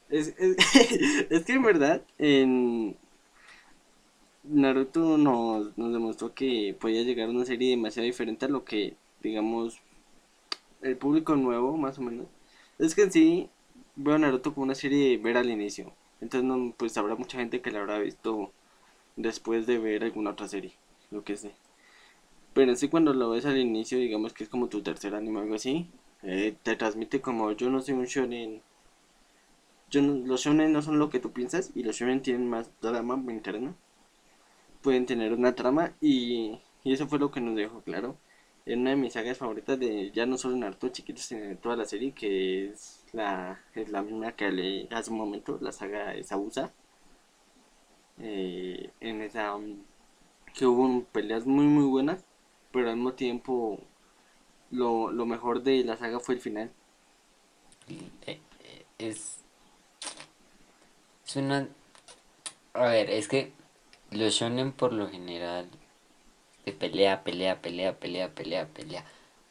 [0.09, 0.57] Es, es,
[1.31, 2.97] es que en verdad, en
[4.45, 8.97] Naruto nos, nos demostró que podía llegar a una serie demasiado diferente a lo que,
[9.23, 9.79] digamos,
[10.83, 12.27] el público nuevo, más o menos.
[12.79, 13.51] Es que en sí
[13.97, 15.93] veo Naruto como una serie de ver al inicio.
[16.21, 18.53] Entonces, no, pues habrá mucha gente que la habrá visto
[19.17, 20.75] después de ver alguna otra serie,
[21.11, 21.53] lo que sé.
[22.55, 25.41] Pero en sí cuando lo ves al inicio, digamos que es como tu tercer anime
[25.41, 25.91] o algo así,
[26.23, 28.63] eh, te transmite como yo no soy un shonen.
[29.91, 32.71] Yo no- los shonen no son lo que tú piensas y los shonen tienen más
[32.81, 33.77] drama interno.
[34.83, 38.17] Pueden tener una trama y, y eso fue lo que nos dejó claro
[38.67, 41.85] en una de mis sagas favoritas de ya no solo Naruto chiquitos de toda la
[41.87, 46.25] serie que es la, es la misma que leí hace un momento, la saga de
[46.25, 46.73] Sabusa.
[48.19, 49.83] Eh, en esa um,
[50.55, 52.25] que hubo peleas muy muy buenas,
[52.73, 53.81] pero al mismo tiempo
[54.71, 56.71] lo, lo mejor de la saga fue el final.
[57.89, 59.39] Eh, eh, Es,
[61.27, 61.69] es una...
[62.75, 63.53] A ver, es que
[64.11, 65.69] los shonen por lo general
[66.65, 69.05] de pelea, pelea, pelea, pelea, pelea, pelea.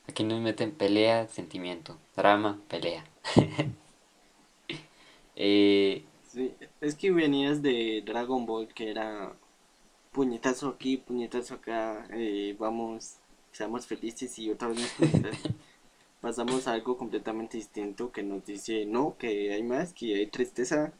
[0.08, 3.04] Aquí nos meten pelea, sentimiento, drama, pelea.
[5.36, 9.34] Eh, Sí, es que venías de Dragon Ball que era
[10.14, 13.18] puñetazo aquí, puñetazo acá, eh, vamos,
[13.52, 14.96] seamos felices y otra vez.
[16.22, 20.94] Pasamos a algo completamente distinto que nos dice no, que hay más, que hay tristeza,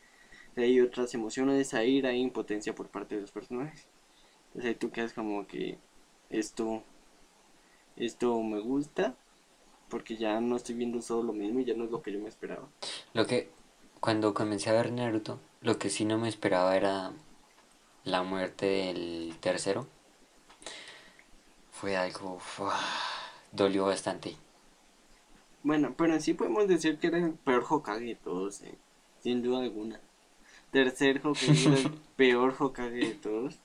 [0.56, 3.88] que hay otras emociones, hay ira, hay impotencia por parte de los personajes.
[4.50, 5.80] Entonces ahí tú quedas como que
[6.30, 6.84] esto,
[7.96, 9.16] esto me gusta,
[9.90, 12.20] porque ya no estoy viendo solo lo mismo y ya no es lo que yo
[12.20, 12.68] me esperaba.
[13.14, 13.52] lo que...
[14.00, 17.12] Cuando comencé a ver Naruto, lo que sí no me esperaba era
[18.06, 19.88] la muerte del tercero.
[21.72, 22.36] Fue algo...
[22.36, 22.62] uf,
[23.52, 24.36] dolió bastante.
[25.64, 28.78] Bueno, pero en sí podemos decir que era el peor Hokage de todos, eh,
[29.22, 30.00] sin duda alguna.
[30.72, 33.60] Tercer Hokage era el peor Hokage de todos.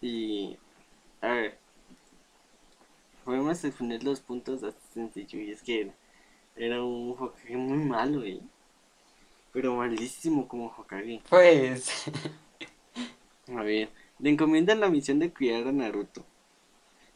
[0.00, 0.58] Y,
[1.20, 1.58] a ver,
[3.24, 5.90] podemos definir los puntos así sencillo y es que
[6.56, 8.40] era, un Hokage muy malo, eh,
[9.52, 11.22] pero malísimo como Hokage.
[11.28, 12.04] Pues...
[13.48, 16.24] A ver, le encomiendan la misión de cuidar a Naruto.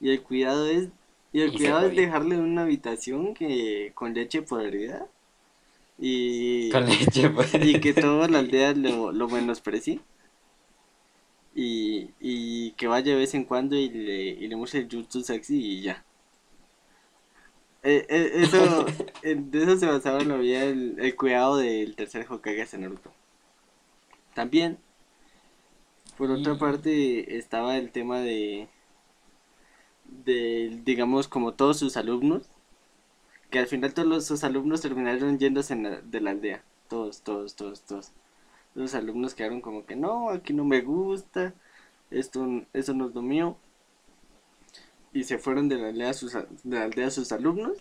[0.01, 0.89] Y el cuidado es,
[1.33, 5.07] y el Y cuidado es dejarle en una habitación que con leche podrida.
[5.99, 10.01] Y, Con leche, y que toda la aldea lo, lo menosprecie.
[11.65, 15.23] Y, y que vaya de vez en cuando y le, y le muestre el jutsu
[15.23, 16.05] sexy y ya.
[17.83, 18.87] Eh, eh, eso,
[19.23, 23.13] de eso se basaba en la vida el, el cuidado del tercer Hokage hacia Naruto.
[24.35, 24.79] También,
[26.19, 28.69] por otra Y- parte, estaba el tema de,
[30.25, 32.49] de, digamos, como todos sus alumnos,
[33.51, 36.63] que al final todos los- sus alumnos terminaron yéndose en la- de la aldea.
[36.89, 38.13] Todos, todos, todos, todos.
[38.79, 41.53] Los alumnos quedaron como que no, aquí no me gusta,
[42.13, 43.57] esto, eso no es lo mío.
[45.13, 47.79] Y se fueron de la aldea sus, de la aldea sus alumnos.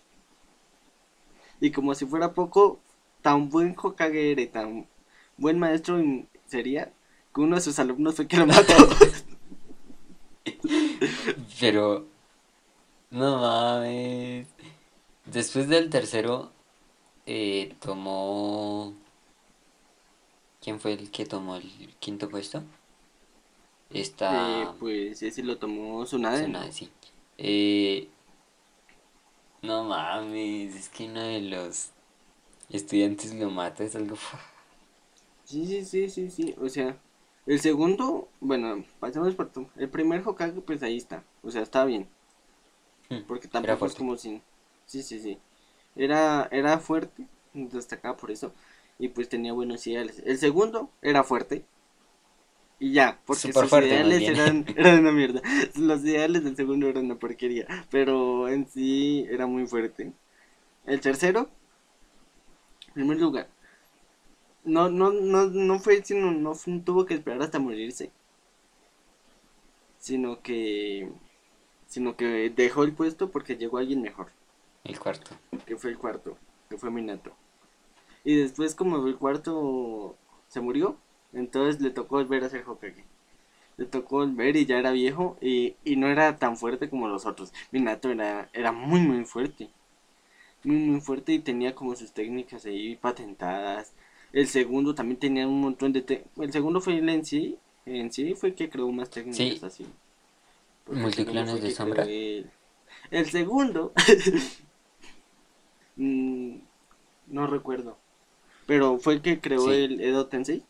[1.62, 2.80] Y como si fuera poco,
[3.22, 4.88] tan buen Hokage y tan
[5.38, 6.02] buen maestro
[6.48, 6.92] sería
[7.32, 8.74] que uno de sus alumnos fue que lo mató.
[11.60, 12.08] Pero...
[13.12, 14.48] No mames.
[15.26, 16.52] Después del tercero,
[17.28, 18.96] eh, tomó...
[20.68, 22.62] ¿Quién fue el que tomó el quinto puesto?
[23.90, 24.76] Eh, Está...
[24.80, 26.66] pues ese lo tomó Tsunade, Suena ¿no?
[26.66, 26.90] así.
[27.38, 28.10] Eh,
[29.62, 31.90] no mames, es que uno de los
[32.70, 34.18] estudiantes lo mata, es algo...
[35.46, 36.56] Sí, sí, sí, sí, sí.
[36.62, 36.98] O sea,
[37.46, 39.70] el segundo, bueno, pasemos por todo.
[39.78, 41.24] El primer Hokage, pues ahí está.
[41.44, 42.08] O sea, está bien.
[43.10, 44.42] Hmm, Porque tampoco es como si.
[44.86, 45.38] Sí, sí, sí.
[45.96, 48.54] Era, era fuerte, destacaba por eso.
[49.00, 50.22] Y pues tenía buenos ideales.
[50.26, 51.66] El segundo era fuerte.
[52.80, 55.42] Y ya, porque Súper sus fuerte, ideales eran, eran una mierda.
[55.76, 57.68] Los ideales del segundo eran una porquería.
[57.90, 60.14] Pero en sí era muy fuerte.
[60.86, 61.50] El tercero,
[62.88, 63.50] en primer lugar.
[64.64, 68.12] No, no, no, no fue, sino, no tuvo que esperar hasta morirse.
[70.00, 71.10] Sino que,
[71.88, 74.28] sino que dejó el puesto porque llegó alguien mejor.
[74.84, 75.32] El cuarto.
[75.66, 76.38] Que fue el cuarto,
[76.70, 77.34] que fue Minato.
[78.28, 80.16] Y después como el cuarto
[80.50, 80.98] se murió,
[81.34, 83.04] entonces le tocó volver a ser Hokage.
[83.78, 87.26] Le tocó volver y ya era viejo y, y no era tan fuerte como los
[87.26, 87.54] otros.
[87.72, 89.70] Minato era, era muy muy fuerte.
[90.64, 93.94] Muy muy fuerte y tenía como sus técnicas ahí patentadas.
[94.34, 96.02] El segundo también tenía un montón de...
[96.04, 97.58] te- El segundo fue él en sí.
[97.86, 99.60] En sí fue el que creó más técnicas Sí.
[99.66, 99.86] así.
[100.92, 102.08] El Multiclones el de sombra.
[103.12, 103.94] El segundo...
[105.98, 106.58] mm,
[107.28, 107.98] no recuerdo.
[108.68, 109.72] Pero fue el que creó Sí.
[109.72, 110.64] el Edo Tensei.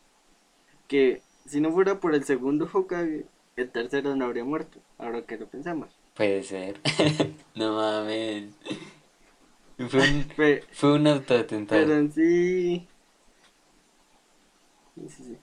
[0.86, 4.78] Que si no fuera por el segundo Hokage, el tercero no habría muerto.
[4.96, 5.90] Ahora que lo pensamos.
[6.14, 6.80] Puede ser.
[7.54, 8.54] No mames.
[9.90, 11.92] Fue un, Pe- fue un Pero, autoatentado.
[11.94, 12.86] en sí...
[14.94, 15.36] sí, sí, sí.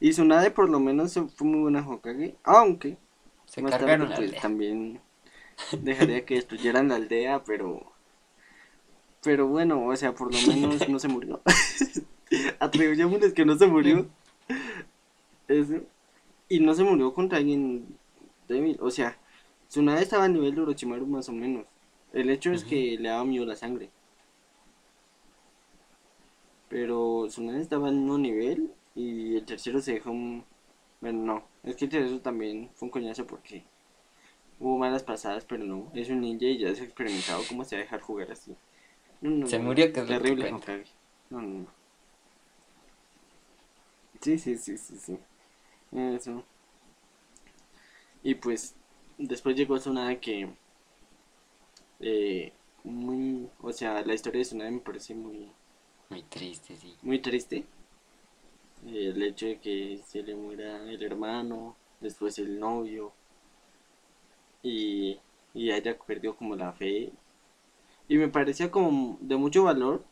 [0.00, 2.34] Y Tsunade por lo menos fue muy buena Hokage.
[2.44, 2.98] Aunque
[3.46, 5.00] Se más tarde cargaron la pues también
[5.80, 7.92] dejaría que destruyeran la aldea, pero...
[9.22, 11.40] Pero bueno, o sea, por lo menos no se murió.
[12.60, 14.08] Atribuyámosles que no se murió.
[15.48, 15.80] Eso.
[16.48, 17.86] Y no se murió contra alguien
[18.48, 18.76] débil.
[18.80, 19.18] O sea,
[19.68, 21.66] Tsunade estaba a nivel de Orochimaru más o menos.
[22.12, 23.90] El hecho es que le daba miedo la sangre.
[26.68, 30.44] Pero Tsunade estaba al mismo nivel y el tercero se dejó un...
[31.00, 33.64] Bueno, no, es que el tercero también fue un coñazo porque
[34.58, 37.80] hubo malas pasadas, pero no, es un ninja y ya es experimentado, ¿cómo se va
[37.80, 38.54] a dejar jugar así?
[39.20, 40.50] No, no, Se no, murió, que terrible.
[40.50, 40.60] No,
[41.30, 41.66] no, no.
[44.24, 45.18] Sí, sí, sí, sí, sí.
[45.92, 46.44] Eso.
[48.24, 48.74] Y pues
[49.18, 50.48] después llegó Tsunade que
[52.00, 52.52] eh,
[52.84, 55.50] muy, o sea, la historia de Tsunade me parece muy
[56.08, 56.96] Muy triste, sí.
[57.02, 57.64] muy triste.
[58.86, 63.12] Eh, El hecho de que se le muera el hermano, después el novio,
[64.62, 65.20] y,
[65.54, 67.12] y haya perdido como la fe.
[68.08, 70.04] Y me parecía como de mucho valor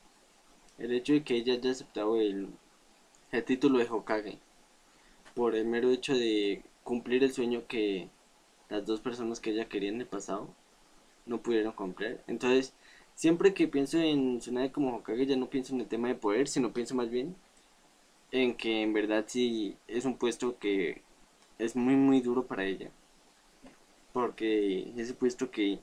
[0.78, 2.48] el hecho de que ella haya aceptado el,
[3.32, 4.38] el título de Hokage,
[5.34, 8.10] por el mero hecho de cumplir el sueño que
[8.68, 10.48] las dos personas que ella quería en el pasado
[11.26, 12.20] no pudieron cumplir.
[12.26, 12.74] Entonces,
[13.14, 16.46] siempre que pienso en Tsunade como Hokage, ya no pienso en el tema de poder,
[16.48, 17.34] sino pienso más bien
[18.32, 21.02] en que en verdad sí es un puesto que
[21.58, 22.90] es muy muy duro para ella.
[24.12, 25.78] Porque ese puesto que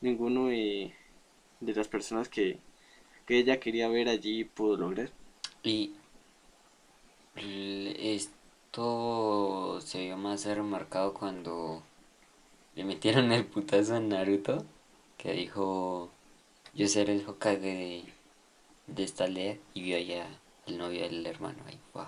[0.00, 0.94] ninguno de,
[1.60, 2.58] de las personas que,
[3.26, 5.10] que ella quería ver allí pudo lograr.
[5.62, 5.92] Y
[7.98, 11.82] esto se vio más remarcado cuando
[12.74, 14.64] le metieron el putazo a Naruto,
[15.18, 16.10] que dijo,
[16.74, 18.14] yo seré el Hokage de,
[18.86, 20.26] de esta aldea, y vio allá
[20.66, 22.06] el novio del hermano ahí, wow.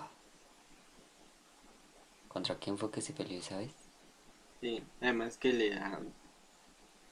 [2.29, 3.73] ¿Contra quién fue que se peleó, sabes?
[4.61, 6.01] Sí, además que le da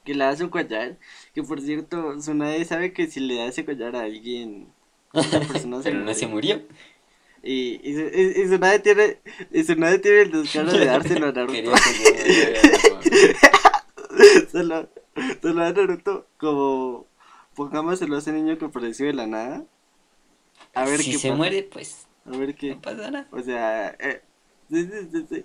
[0.04, 0.98] que le da su collar,
[1.35, 4.72] que por cierto, Tsunade sabe que si le da ese collar a alguien,
[5.12, 6.62] esa persona se Pero no se murió.
[7.42, 9.20] Y, y, y, y Tsunade tiene,
[9.53, 11.72] y Tsunade tiene el descaro de dárselo a Naruto.
[12.12, 12.59] Quería
[13.01, 13.37] que
[14.51, 14.88] se lo,
[15.42, 17.07] se lo da a Naruto como,
[17.55, 19.64] pongamos, se lo hace niño que apareció de la nada.
[20.74, 21.37] A ver si qué se pasa.
[21.37, 22.77] muere, pues A ver qué.
[22.77, 23.29] no pasa nada.
[23.31, 24.22] O sea, eh,
[24.70, 25.45] sí, sí, sí, sí.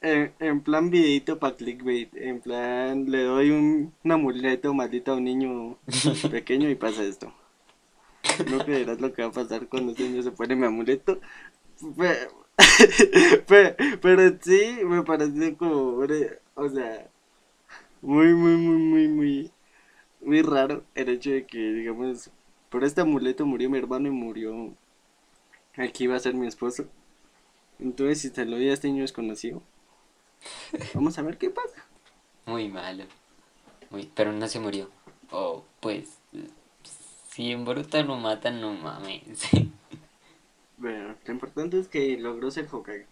[0.00, 5.16] En, en plan videito para clickbait, en plan le doy un, un amuleto maldito a
[5.16, 5.78] un niño
[6.30, 7.32] pequeño y pasa esto.
[8.50, 11.20] No creerás lo que va a pasar cuando ese niño se pone mi amuleto.
[13.46, 15.98] Pero, pero, sí, me parece como,
[16.54, 17.10] o sea,
[18.00, 19.52] muy, muy, muy, muy, muy,
[20.22, 22.30] muy raro el hecho de que, digamos,
[22.70, 24.74] por este amuleto murió mi hermano y murió
[25.74, 26.86] el que iba a ser mi esposo.
[27.78, 29.62] Entonces, si te lo doy a este niño desconocido,
[30.94, 31.84] vamos a ver qué pasa.
[32.46, 33.04] Muy malo.
[33.90, 34.90] Muy, pero no se murió.
[35.30, 36.18] Oh, pues.
[37.36, 39.48] Si en Boruto lo matan, no mames.
[40.78, 43.06] Bueno, lo importante es que logró ser Hokage.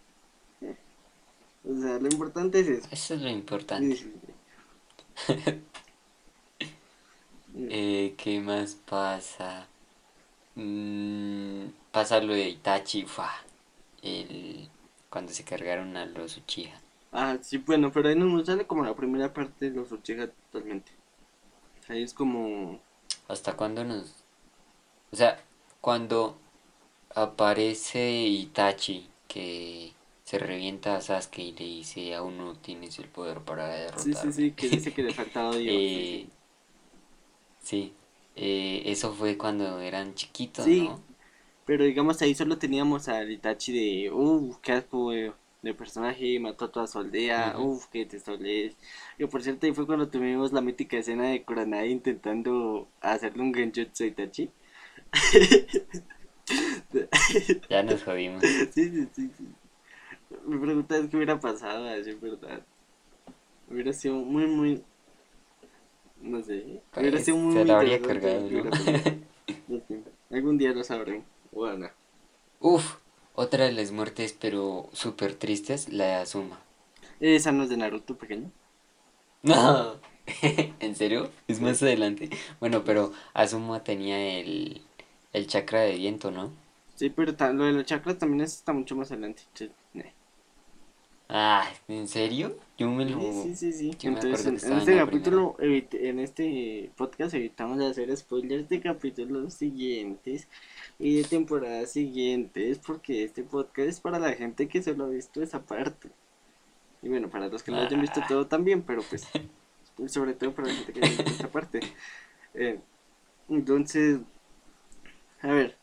[1.64, 2.88] O sea, lo importante es eso.
[2.90, 3.96] Eso es lo importante.
[3.96, 4.12] Sí,
[7.56, 9.68] Eh, ¿qué más pasa?
[10.54, 13.30] Mm, pasa lo de Itachi, fa,
[14.02, 14.68] el,
[15.08, 16.80] cuando se cargaron a los Uchiha.
[17.12, 20.28] Ah, sí, bueno, pero ahí no nos sale como la primera parte de los Uchiha
[20.50, 20.92] totalmente.
[21.88, 22.80] Ahí es como...
[23.28, 24.24] ¿Hasta cuándo nos...?
[25.12, 25.40] O sea,
[25.80, 26.36] cuando
[27.14, 29.92] aparece Itachi, que
[30.24, 34.32] se revienta a Sasuke y le dice, aún no tienes el poder para Sí, sí,
[34.32, 34.32] derrotarme.
[34.32, 35.80] sí, que dice que le falta odio.
[35.80, 36.30] Eh, Sí,
[37.62, 37.92] sí,
[38.36, 40.76] eh, eso fue cuando eran chiquitos, sí.
[40.76, 41.00] Sí, ¿no?
[41.64, 43.72] pero digamos ahí solo teníamos al Itachi
[44.06, 44.12] de...
[44.12, 45.12] Uff, qué asco
[45.64, 47.72] de, personaje, mató a toda su aldea, Ujú.
[47.72, 48.76] uff, qué testoles.
[49.18, 53.54] Y por cierto, ahí fue cuando tuvimos la mítica escena de Kuranai intentando hacerle un
[53.54, 54.50] genjutsu Itachi.
[57.68, 58.42] Ya nos jodimos.
[58.42, 59.46] Sí, sí, sí, sí.
[60.46, 62.62] Mi pregunta es qué hubiera pasado, en verdad.
[63.68, 64.82] Hubiera sido muy, muy...
[66.20, 66.82] No sé.
[66.96, 68.70] Hubiera Pues, sido muy, se la habría cargado, ¿no?
[70.30, 71.22] Algún día lo sabré.
[71.50, 71.88] Bueno.
[72.60, 72.96] Uf,
[73.34, 76.60] otra de las muertes, pero súper tristes, la de Asuma.
[77.18, 78.52] Esa no es de Naruto pequeño.
[79.42, 80.00] No,
[80.80, 81.30] ¿en serio?
[81.48, 82.30] Es más adelante.
[82.60, 84.82] Bueno, pero Asuma tenía el,
[85.32, 86.50] el chakra de viento, ¿no?
[86.94, 89.42] Sí, pero lo de los chakras también es- está mucho más adelante.
[89.54, 89.70] Sí.
[91.28, 92.56] Ah, ¿en serio?
[92.78, 93.18] Yo me lo...
[93.20, 98.14] sí, sí, sí, Entonces, en, en en este la capítulo, en este podcast evitamos hacer
[98.16, 100.48] spoilers de capítulos siguientes
[100.98, 105.42] y de temporadas siguientes, porque este podcast es para la gente que solo ha visto
[105.42, 106.10] esa parte.
[107.02, 108.26] Y bueno, para los que no hayan visto Ah.
[108.28, 109.26] todo también, pero pues,
[110.06, 111.80] sobre todo para la gente que haya visto esta parte.
[112.54, 112.80] Eh,
[113.48, 114.20] entonces,
[115.42, 115.76] a ver,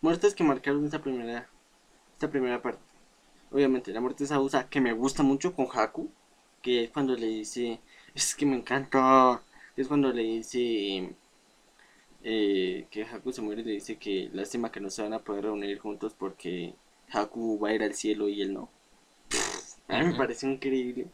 [0.00, 1.48] muertes que marcaron esta primera,
[2.14, 2.82] esta primera parte.
[3.50, 6.10] Obviamente, la muerte de Sausa, que me gusta mucho con Haku,
[6.62, 7.80] que es cuando le dice,
[8.14, 9.42] es que me encanta,
[9.76, 11.14] es cuando le dice
[12.30, 15.20] eh, que Haku se muere y le dice que lástima que no se van a
[15.20, 16.74] poder reunir juntos porque
[17.10, 18.68] Haku va a ir al cielo y él no.
[19.88, 21.06] A mí me parece increíble,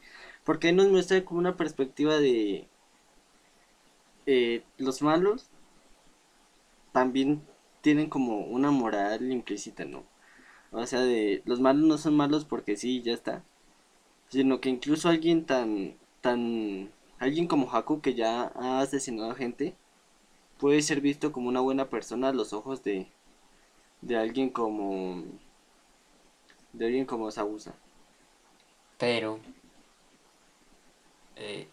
[0.45, 2.67] porque ahí nos muestra como una perspectiva de
[4.27, 5.51] eh, los malos
[6.91, 7.43] también
[7.81, 10.05] tienen como una moral implícita, ¿no?
[10.73, 13.45] O sea, de los malos no son malos porque sí, ya está.
[14.31, 16.91] Sino que incluso alguien tan, tan,
[17.21, 19.77] alguien como Haku que ya ha asesinado a gente,
[20.59, 23.07] puede ser visto como una buena persona a los ojos de,
[24.03, 25.25] de alguien como,
[26.75, 27.75] de alguien como Sabusa.
[28.99, 29.39] Pero,
[31.37, 31.67] eh,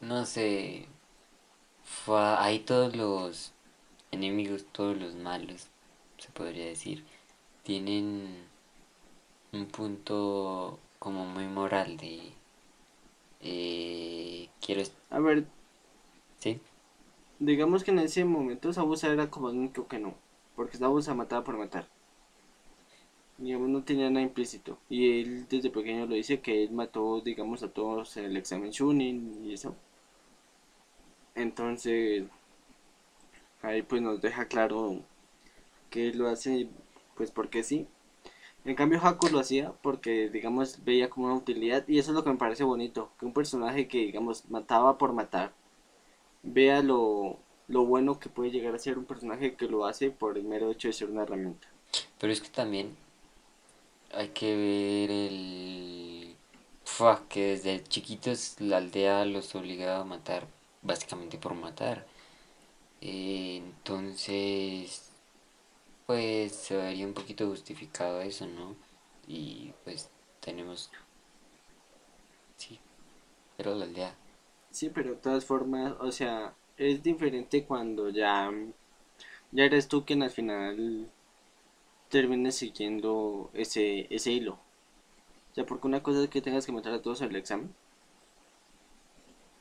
[0.00, 0.86] no sé,
[2.08, 3.52] ahí todos los
[4.12, 5.68] enemigos, todos los malos,
[6.18, 7.04] se podría decir,
[7.64, 8.46] tienen
[9.52, 12.32] un punto como muy moral de,
[13.40, 15.44] eh, quiero, A ver.
[17.38, 20.14] Digamos que en ese momento Sabusa era como el único que no,
[20.54, 21.88] porque Sabusa mataba por matar.
[23.38, 24.78] Digamos, no tenía nada implícito.
[24.88, 28.70] Y él desde pequeño lo dice que él mató, digamos, a todos en el examen
[28.70, 29.74] Shunin y eso.
[31.34, 32.24] Entonces,
[33.62, 35.02] ahí pues nos deja claro
[35.90, 36.68] que él lo hace,
[37.16, 37.86] pues porque sí.
[38.64, 41.86] En cambio, Haku lo hacía porque, digamos, veía como una utilidad.
[41.88, 43.10] Y eso es lo que me parece bonito.
[43.18, 45.52] Que un personaje que, digamos, mataba por matar,
[46.46, 47.38] vea lo,
[47.68, 50.70] lo bueno que puede llegar a ser un personaje que lo hace por el mero
[50.70, 51.68] hecho de ser una herramienta.
[52.18, 52.96] Pero es que también
[54.12, 56.36] hay que ver el...
[56.84, 60.46] Fua, que desde chiquitos la aldea los obligaba a matar,
[60.82, 62.06] básicamente por matar.
[63.00, 65.10] Entonces,
[66.06, 68.76] pues se vería un poquito justificado eso, ¿no?
[69.26, 70.08] Y pues
[70.40, 70.90] tenemos...
[72.56, 72.78] Sí,
[73.58, 74.14] era la aldea.
[74.76, 78.50] Sí, pero de todas formas, o sea, es diferente cuando ya,
[79.52, 81.10] ya eres tú quien al final
[82.10, 84.54] termines siguiendo ese, ese hilo.
[84.54, 87.74] O sea, porque una cosa es que tengas que matar a todos en el examen.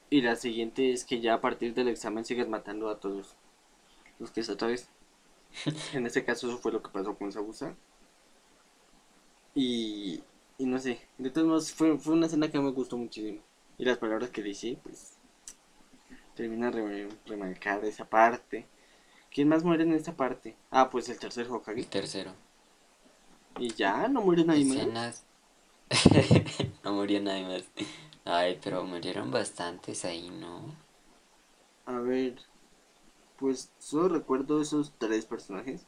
[0.10, 3.36] Y la siguiente es que ya a partir del examen sigues matando a todos
[4.20, 4.90] los que otra vez.
[5.94, 7.76] En este caso eso fue lo que pasó con Sabusa.
[9.56, 10.22] Y,
[10.60, 13.42] y no sé, de todos modos fue, fue una escena que me gustó muchísimo.
[13.78, 15.18] Y las palabras que dice, pues,
[16.36, 18.68] termina de remarcar esa parte.
[19.32, 20.56] ¿Quién más muere en esta parte?
[20.72, 21.88] Ah, pues el tercer El Hokage.
[21.88, 22.34] tercero.
[23.58, 25.26] Y ya, no muere nadie más.
[26.84, 27.64] No moría nadie más.
[28.26, 30.76] Ay, pero murieron bastantes ahí, ¿no?
[31.86, 32.36] A ver,
[33.38, 35.86] pues solo recuerdo esos tres personajes.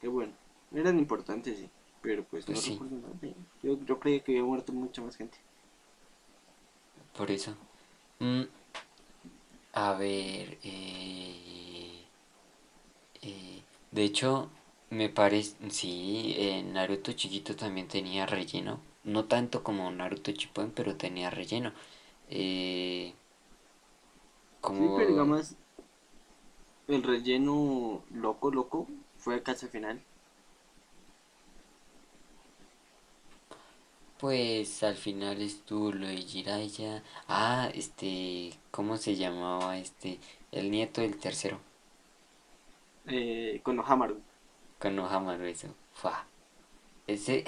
[0.00, 0.32] Que bueno,
[0.74, 1.70] eran importantes, sí.
[2.02, 2.72] Pero pues, Pues no sí.
[2.72, 3.14] recuerdo nada.
[3.62, 5.38] Yo, yo creía que había muerto mucha más gente.
[7.20, 7.52] Por eso.
[8.20, 8.44] Mm,
[9.72, 12.04] a ver, eh,
[13.22, 14.50] eh, de hecho,
[14.90, 18.80] me parece, sí, eh, Naruto chiquito también tenía relleno.
[19.04, 21.72] No tanto como Naruto Shippuden, pero tenía relleno.
[22.30, 23.14] Eh,
[24.76, 25.54] Sí, pero como, digamos,
[26.88, 30.00] el relleno loco, loco, fue casi al final.
[34.20, 37.02] Pues al final estuvo lo de Jiraiya.
[37.26, 40.18] Ah, este, ¿cómo se llamaba este?
[40.52, 41.58] El nieto del tercero.
[43.06, 44.20] Eh, con Ohamaru.
[44.78, 45.68] Konohamaru, eso.
[45.94, 46.26] Fua.
[47.06, 47.44] Ese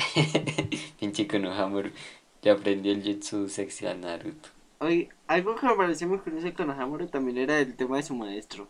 [0.99, 1.91] pinche Konohamaru
[2.43, 4.49] le aprendió el jutsu sexy a Naruto.
[4.81, 8.15] Oye, algo que me pareció muy curioso de Konohamaru también era el tema de su
[8.15, 8.69] maestro.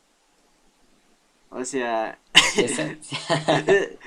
[1.54, 2.18] O sea,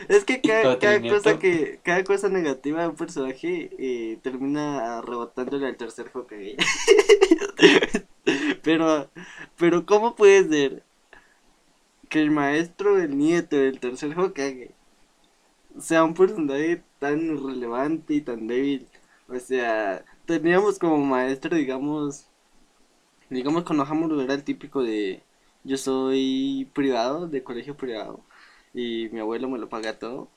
[0.10, 5.68] es que cada, cada cosa que, cada cosa negativa de un personaje eh, termina rebotándole
[5.68, 6.58] al tercer Hokage.
[8.64, 9.12] Pero,
[9.56, 10.84] pero ¿cómo puede ser
[12.10, 14.72] que el maestro del nieto del tercer Hokage
[15.80, 18.88] sea un personaje tan irrelevante y tan débil?
[19.28, 22.28] O sea, teníamos como maestro, digamos,
[23.30, 23.80] digamos con
[24.22, 25.22] era el típico de
[25.66, 28.22] yo soy privado, de colegio privado,
[28.74, 30.30] y mi abuelo me lo paga todo,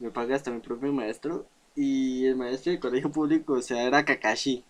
[0.00, 4.04] me paga hasta mi propio maestro, y el maestro de colegio público, o sea, era
[4.06, 4.64] Kakashi,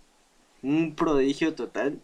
[0.63, 2.03] un prodigio total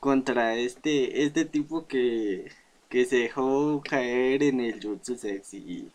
[0.00, 2.52] contra este, este tipo que,
[2.90, 5.92] que se dejó caer en el jutsu sexy y,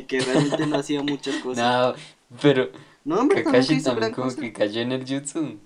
[0.00, 1.78] y que realmente no hacía muchas cosas.
[1.78, 2.70] no, pero
[3.04, 4.36] No, hombre, nunca Kakashi también como cosa.
[4.36, 5.60] que cayó en el jutsu.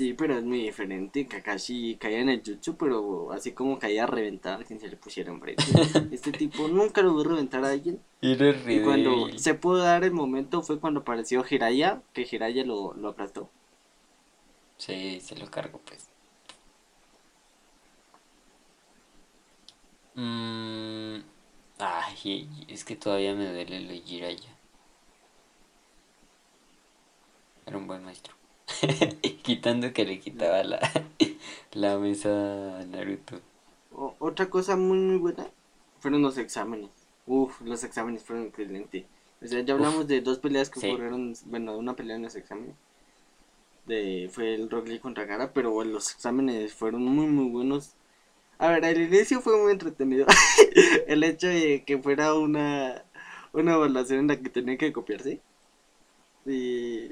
[0.00, 1.26] Sí, pero es muy diferente.
[1.26, 4.96] Kakashi caía en el jutsu, pero así como caía a reventar a quien se le
[4.96, 5.62] pusiera enfrente.
[6.10, 8.00] Este tipo nunca lo vio reventar a alguien.
[8.22, 13.10] Y cuando se pudo dar el momento fue cuando apareció Jiraiya, que Jiraiya lo, lo
[13.10, 13.50] aplastó.
[14.78, 16.08] Sí, se lo cargo pues.
[20.14, 21.20] Mm,
[21.78, 24.56] ay, es que todavía me duele lo de Jiraiya.
[27.66, 28.39] Era un buen maestro.
[29.42, 30.80] Quitando que le quitaba la,
[31.72, 33.40] la mesa a Naruto.
[33.94, 35.46] O- otra cosa muy muy buena
[36.00, 36.90] fueron los exámenes.
[37.26, 39.04] Uf, los exámenes fueron excelentes.
[39.42, 40.88] O sea, ya hablamos de dos peleas que sí.
[40.88, 42.74] ocurrieron, bueno, una pelea en los exámenes.
[43.86, 47.94] De, fue el Rock Lee contra Gara, pero bueno, los exámenes fueron muy muy buenos.
[48.58, 50.26] A ver, al inicio fue muy entretenido.
[51.08, 53.04] el hecho de que fuera una,
[53.52, 55.40] una evaluación en la que tenía que copiarse.
[56.46, 57.10] Y,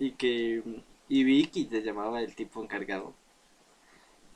[0.00, 0.64] y que
[1.08, 3.14] y Vicky se llamaba el tipo encargado.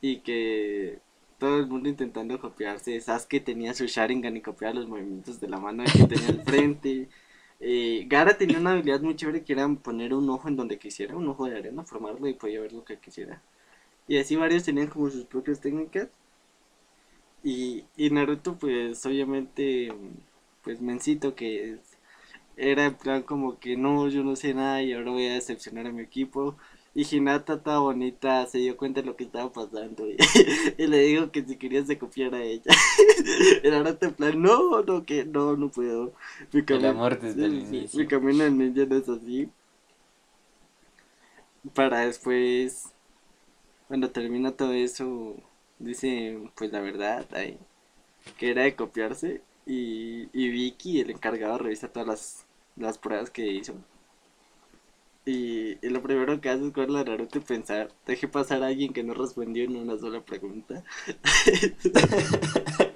[0.00, 0.98] Y que
[1.38, 3.00] todo el mundo intentando copiarse.
[3.00, 7.08] Sasuke tenía su Sharingan y copiaba los movimientos de la mano que tenía al frente.
[7.66, 11.16] Eh, Gara tenía una habilidad muy chévere que era poner un ojo en donde quisiera,
[11.16, 13.40] un ojo de arena, formarlo y podía ver lo que quisiera.
[14.08, 16.08] Y así varios tenían como sus propias técnicas.
[17.42, 19.92] Y, y Naruto, pues obviamente,
[20.62, 21.93] pues mencito que es-
[22.56, 25.86] era en plan como que no, yo no sé nada y ahora voy a decepcionar
[25.86, 26.56] a mi equipo.
[26.94, 30.16] Y Hinata, toda bonita, se dio cuenta de lo que estaba pasando y,
[30.78, 32.70] y le dijo que si quería se copiara a ella.
[33.64, 36.12] Y Naruto en plan, no, no, que no, no puedo.
[36.52, 38.00] Mi El amor desde el sí, sí, inicio.
[38.00, 39.50] Mi camino al ninja no es así.
[41.74, 42.92] Para después,
[43.88, 45.36] cuando termina todo eso,
[45.78, 47.58] dice pues la verdad, ay,
[48.38, 49.42] que era de copiarse.
[49.66, 52.43] Y, y Vicky, el encargado, revisa todas las,
[52.76, 53.74] las pruebas que hizo.
[55.26, 58.92] Y, y lo primero que hace es cogerle a Naruto pensar, dejé pasar a alguien
[58.92, 60.84] que no respondió en una sola pregunta.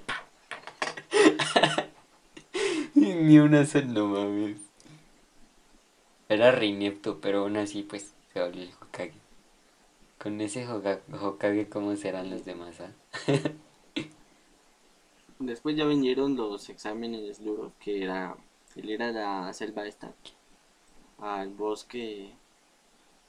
[2.94, 4.58] Ni una sola, no mames.
[6.28, 9.14] Era re inepto, pero aún así, pues, se volvió el Hokage.
[10.18, 12.92] Con ese Hokage, ¿cómo serán los demás, ah?
[15.38, 18.36] Después ya vinieron los exámenes duros, que era
[18.78, 20.12] el ir a la selva esta,
[21.18, 22.32] al bosque,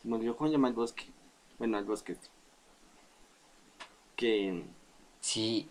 [0.01, 1.05] se me olvidó cómo se llama el bosque,
[1.57, 2.29] bueno, al bosque este.
[4.15, 4.63] que
[5.21, 5.67] Sí,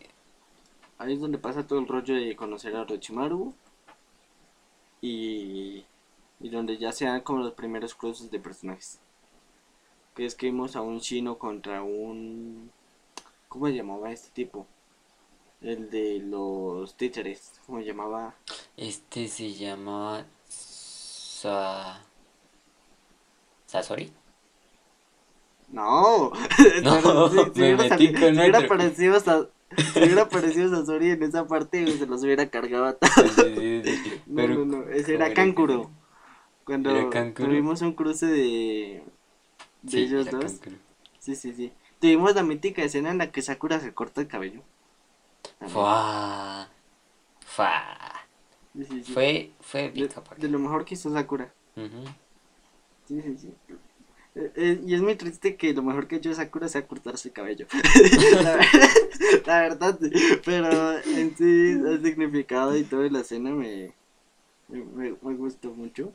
[0.98, 3.54] ahí es donde pasa todo el rollo de conocer a Orochimaru
[5.00, 5.84] y,
[6.40, 9.00] y donde ya se dan como los primeros cruces de personajes.
[10.14, 12.70] Que es que vimos a un chino contra un...
[13.48, 14.66] ¿Cómo se llamaba este tipo?
[15.60, 18.34] El de los títeres, ¿cómo llamaba?
[18.76, 22.00] este se llamaba Sa...
[23.66, 24.10] ¿Sasori?
[25.70, 26.32] No,
[26.82, 28.66] No, si- si me hubiera metí con si hubiera otro.
[28.66, 29.48] parecido Sa-
[29.92, 33.32] Si hubiera aparecido Sasori en esa parte, se los hubiera cargado a todos.
[33.34, 34.22] sí, sí, sí.
[34.26, 35.90] No, Pero, no, no, ese ¿cómo era Kankuro.
[36.64, 39.02] Cuando tuvimos un cruce de,
[39.82, 40.40] de ellos dos.
[40.40, 40.76] Kankuro.
[41.20, 41.72] Sí, sí, sí.
[42.00, 44.62] Tuvimos la mítica escena en la que Sakura se corta el cabello.
[45.66, 46.68] Fua.
[47.44, 47.72] Fua.
[48.74, 49.12] Sí, sí, sí.
[49.12, 51.52] Fue, fue de, lo mejor que hizo Sakura.
[53.06, 53.54] Sí, sí, sí.
[54.36, 57.34] Eh, eh, y es muy triste que lo mejor que hecho Sakura sea cortarse el
[57.34, 57.66] cabello.
[58.42, 58.66] la, ver-
[59.46, 59.98] la verdad,
[60.44, 63.92] pero en sí el significado y toda la escena me,
[64.68, 64.84] me,
[65.22, 66.12] me- gustó mucho.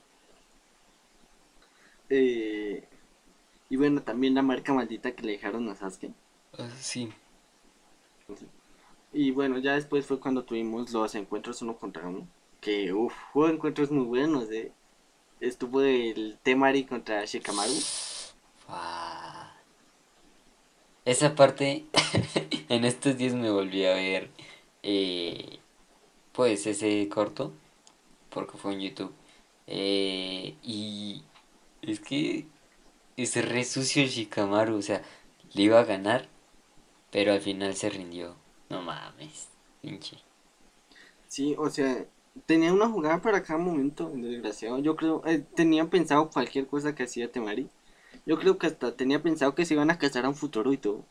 [2.10, 2.88] Eh,
[3.70, 6.14] y bueno, también la marca maldita que le dejaron a Sasuke.
[6.80, 7.14] Sí.
[9.14, 12.28] Y bueno, ya después fue cuando tuvimos los encuentros uno contra uno.
[12.62, 14.72] Que uff, hubo encuentros muy buenos, eh.
[15.40, 17.74] Estuvo el Temari contra Shikamaru.
[18.66, 19.54] Fua.
[21.06, 21.86] Esa parte,
[22.70, 24.30] en estos días me volví a ver,
[24.84, 25.60] eh,
[26.32, 27.54] pues ese corto,
[28.30, 29.14] porque fue en YouTube.
[29.68, 31.24] Eh, y
[31.82, 32.48] es que
[33.18, 35.04] es re sucio Shikamaru, o sea,
[35.54, 36.28] le iba a ganar,
[37.12, 38.43] pero al final se rindió.
[38.74, 39.48] No mames,
[39.82, 40.18] pinche.
[41.28, 42.06] Sí, o sea,
[42.46, 44.80] tenía una jugada para cada momento, desgraciado.
[44.80, 47.70] Yo creo, eh, tenía pensado cualquier cosa que hacía Temari.
[48.26, 50.78] Yo creo que hasta tenía pensado que se iban a casar a un futuro y
[50.78, 51.06] todo.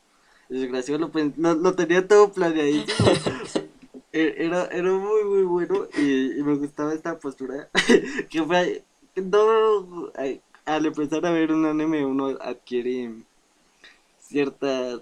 [0.49, 3.09] Desgraciado lo, lo, lo tenía todo planeadísimo.
[4.15, 7.71] E- Era, era muy, muy bueno y, y me gustaba esta postura.
[8.31, 8.85] que fue,
[9.17, 10.13] no,
[10.67, 13.11] al empezar a ver un anime uno adquiere
[14.19, 15.01] ciertas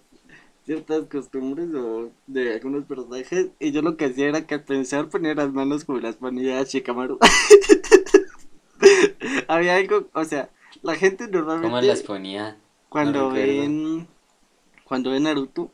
[0.71, 5.09] ciertas costumbres o de algunos personajes y yo lo que hacía era que al pensar
[5.09, 7.19] ponía las manos como las ponía Shikamaru.
[9.49, 10.49] Había algo, o sea,
[10.83, 12.57] la gente ¿Cómo normalmente las ponía?
[12.89, 14.07] cuando No ven
[14.85, 15.73] cuando ven Naruto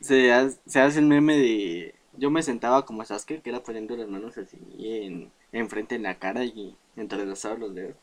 [0.00, 3.96] se hace, se hace el meme de yo me sentaba como Sasuke que era poniendo
[3.96, 7.96] las manos así en enfrente en la cara y entrelazados los dedos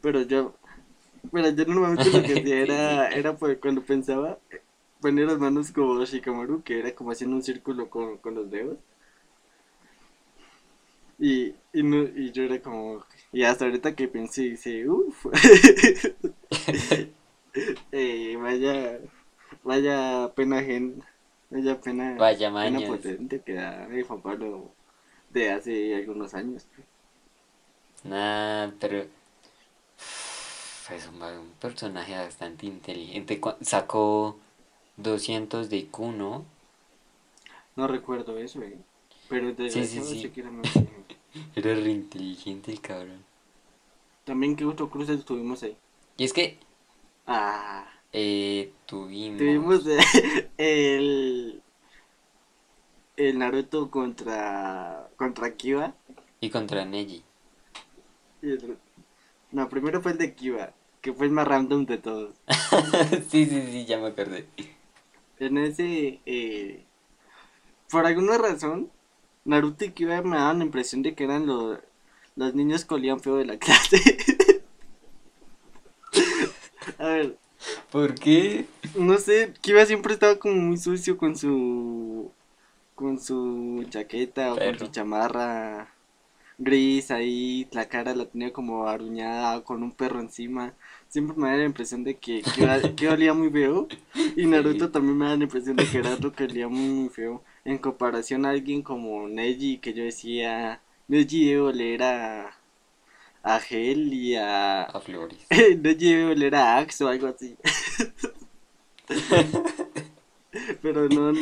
[0.00, 0.54] pero yo
[1.32, 4.38] pero yo normalmente lo que hacía era era pues, cuando pensaba
[5.00, 8.78] poner las manos como Shikamaru que era como haciendo un círculo con, con los dedos
[11.18, 15.26] y, y, no, y yo era como y hasta ahorita que pensé dice uff
[17.92, 19.00] Eh, vaya,
[19.64, 21.02] vaya pena gen,
[21.50, 24.72] vaya pena, Vaya pena potente que da el Juan Pablo
[25.30, 26.66] de hace algunos años.
[28.04, 29.06] Nah, pero
[30.90, 33.40] es un, un personaje bastante inteligente.
[33.60, 34.38] Sacó
[34.98, 36.44] 200 de IQ, ¿no?
[37.76, 38.78] No recuerdo eso, eh.
[39.28, 40.30] Pero Sí, sí, sí.
[40.30, 41.16] que era muy inteligente.
[41.56, 43.22] Era re inteligente el cabrón.
[44.24, 45.76] También que otro cruce tuvimos ahí.
[46.16, 46.58] Y es que
[47.26, 49.38] Ah, eh, tuvimos...
[49.38, 49.98] tuvimos eh,
[50.58, 51.62] el
[53.18, 55.94] el Naruto contra contra Kiba.
[56.40, 57.22] Y contra Neji.
[58.42, 58.78] Y el-
[59.52, 62.34] no, primero fue el de Kiba, que fue el más random de todos.
[63.30, 64.46] sí, sí, sí, ya me acordé.
[65.40, 66.84] En ese, eh,
[67.90, 68.90] por alguna razón,
[69.44, 71.78] Naruto y Kiba me daban la impresión de que eran los,
[72.36, 74.18] los niños que olían feo de la clase.
[76.98, 77.38] A ver,
[77.90, 78.66] ¿Por qué?
[78.96, 82.30] no sé, Kiba siempre estaba como muy sucio con su,
[82.94, 85.92] con su chaqueta o con su chamarra
[86.58, 90.74] gris ahí, la cara la tenía como aruñada con un perro encima.
[91.08, 93.88] Siempre me da la impresión de que Kiba, Kiba olía muy feo.
[94.36, 94.92] Y Naruto Sí.
[94.92, 97.42] también me da la impresión de que era otro que olía muy, muy feo.
[97.64, 102.56] En comparación a alguien como Neji, que yo decía, Neji debe oler a,
[103.42, 104.82] a gel y a...
[104.84, 105.38] A Flores.
[105.50, 107.56] Neji debe oler a Axe o algo así.
[110.82, 111.32] Pero no,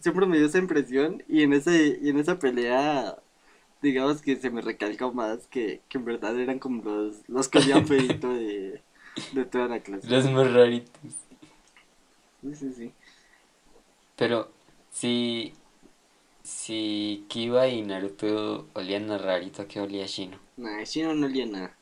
[0.00, 3.16] siempre me dio esa impresión y en ese, y en esa pelea,
[3.84, 7.58] digamos que se me recalcó más que, que en verdad eran como los, los que
[7.60, 8.82] olían feito de,
[9.30, 10.08] de toda la clase.
[10.08, 11.14] Los más raritos.
[12.42, 12.94] Sí, sí, sí.
[14.16, 14.50] Pero
[14.90, 15.52] si...
[16.42, 20.38] Si Kiba y Naruto olían a rarito, ¿a qué olía Shino?
[20.56, 21.76] Nah, Shino no olía nada.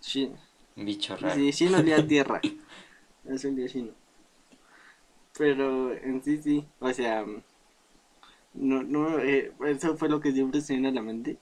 [0.00, 0.38] Shin,
[0.76, 1.34] Un bicho raro.
[1.34, 2.40] sí, Shino olía a tierra.
[3.24, 3.94] Eso olía Shino.
[5.36, 6.66] Pero en sí, sí.
[6.80, 7.24] O sea,
[8.54, 11.38] no, no, eh, eso fue lo que siempre se viene a la mente.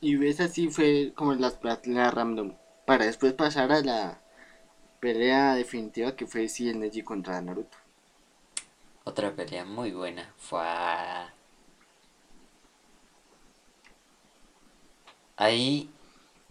[0.00, 2.54] Y esa sí fue como las peleas random.
[2.86, 4.20] Para después pasar a la
[5.00, 7.78] pelea definitiva que fue sí el Neji contra Naruto.
[9.04, 10.32] Otra pelea muy buena.
[10.36, 10.60] Fue...
[15.36, 15.90] Ahí...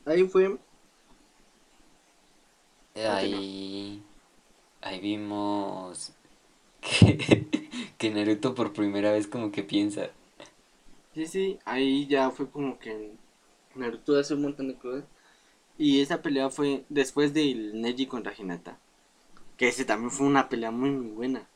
[0.05, 0.57] Ahí fue.
[2.95, 4.03] Ahí...
[4.81, 6.13] Ahí vimos
[6.82, 7.47] que,
[7.97, 10.09] que Naruto por primera vez como que piensa.
[11.13, 13.11] Sí, sí, ahí ya fue como que
[13.75, 15.05] Naruto hace un montón de cosas.
[15.77, 18.79] Y esa pelea fue después del Neji contra Hinata.
[19.57, 21.47] Que ese también fue una pelea muy, muy buena.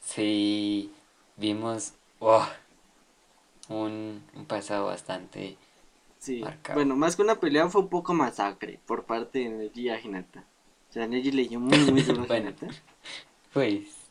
[0.00, 0.92] Sí,
[1.36, 2.46] vimos oh,
[3.68, 5.56] un, un pasado bastante
[6.18, 6.74] Sí, marcado.
[6.74, 10.48] bueno, más que una pelea fue un poco masacre por parte de Neji a Hinata.
[10.90, 12.36] O sea, Neji le dio muy, muy duro a Bueno.
[12.36, 12.74] Hinata.
[13.52, 14.03] Pues,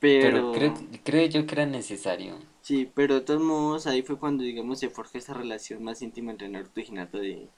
[0.00, 0.74] Pero, pero creo,
[1.04, 2.38] creo yo que era necesario.
[2.62, 6.30] sí, pero de todos modos ahí fue cuando, digamos, se forjó esa relación más íntima
[6.32, 7.48] entre Naruto y Hinata de,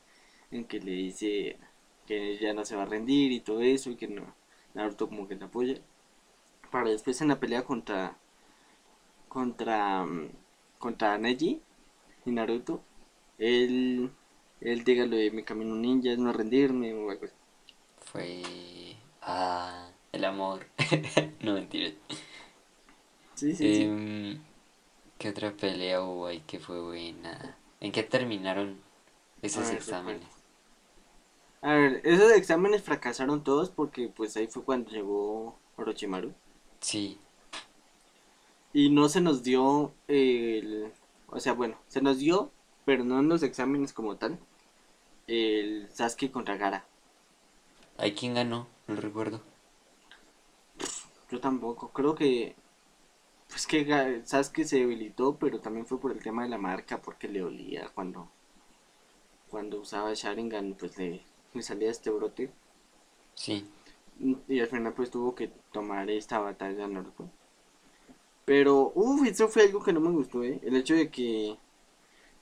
[0.51, 1.59] en que le dice
[2.07, 4.35] que ya no se va a rendir y todo eso y que no,
[4.75, 5.77] Naruto como que le apoya.
[6.71, 8.17] Para después en la pelea contra,
[9.29, 10.07] contra,
[10.79, 11.61] contra Neji
[12.25, 12.83] y Naruto,
[13.39, 14.11] él,
[14.61, 17.35] él diga lo de mi camino ninja es no rendirme o algo así.
[17.99, 18.43] Fue...
[19.23, 20.67] Ah, el amor.
[21.43, 21.95] no mentiras.
[23.41, 23.87] Sí, sí, sí.
[23.87, 24.43] Em,
[25.19, 27.57] ¿qué otra pelea hubo ahí que fue buena?
[27.81, 28.81] ¿En qué terminaron
[29.43, 30.29] esos A ver, exámenes?
[31.63, 36.35] A ver, esos exámenes fracasaron todos porque pues ahí fue cuando llegó Orochimaru.
[36.81, 37.19] Sí,
[38.73, 40.93] Y no se nos dio el...
[41.29, 42.51] O sea, bueno, se nos dio,
[42.85, 44.39] pero no en los exámenes como tal,
[45.29, 46.87] el Sasuke contra Gara.
[47.99, 48.67] ¿hay quien ganó?
[48.89, 49.41] No recuerdo.
[51.31, 52.57] Yo tampoco, creo que...
[53.51, 57.29] Pues que Sasuke se debilitó, pero también fue por el tema de la marca, porque
[57.29, 58.31] le olía cuando...
[59.51, 61.23] Cuando usaba Sharingan, pues le,
[61.53, 62.51] le salía este brote.
[63.35, 63.67] Sí,
[64.49, 67.29] Y al final pues tuvo que tomar esta batalla Naruto.
[68.45, 70.61] Pero, uff, eso fue algo que no me gustó, ¿eh?
[70.63, 71.57] El hecho de que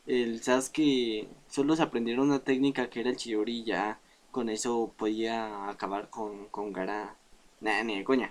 [0.06, 4.00] el Sasuke solo se aprendiera una técnica que era el Chidori y ya
[4.32, 7.16] con eso podía acabar con, con Gara.
[7.61, 8.30] Nah, ni de coña.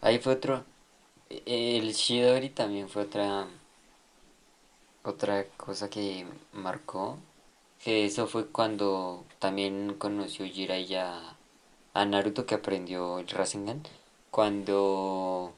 [0.00, 0.64] ahí fue otro.
[1.30, 3.46] El Shidori también fue otra.
[5.04, 7.18] Otra cosa que marcó.
[7.82, 11.36] Que eso fue cuando también conoció Jiraiya
[11.94, 13.82] a Naruto que aprendió el Rasengan.
[14.30, 15.52] Cuando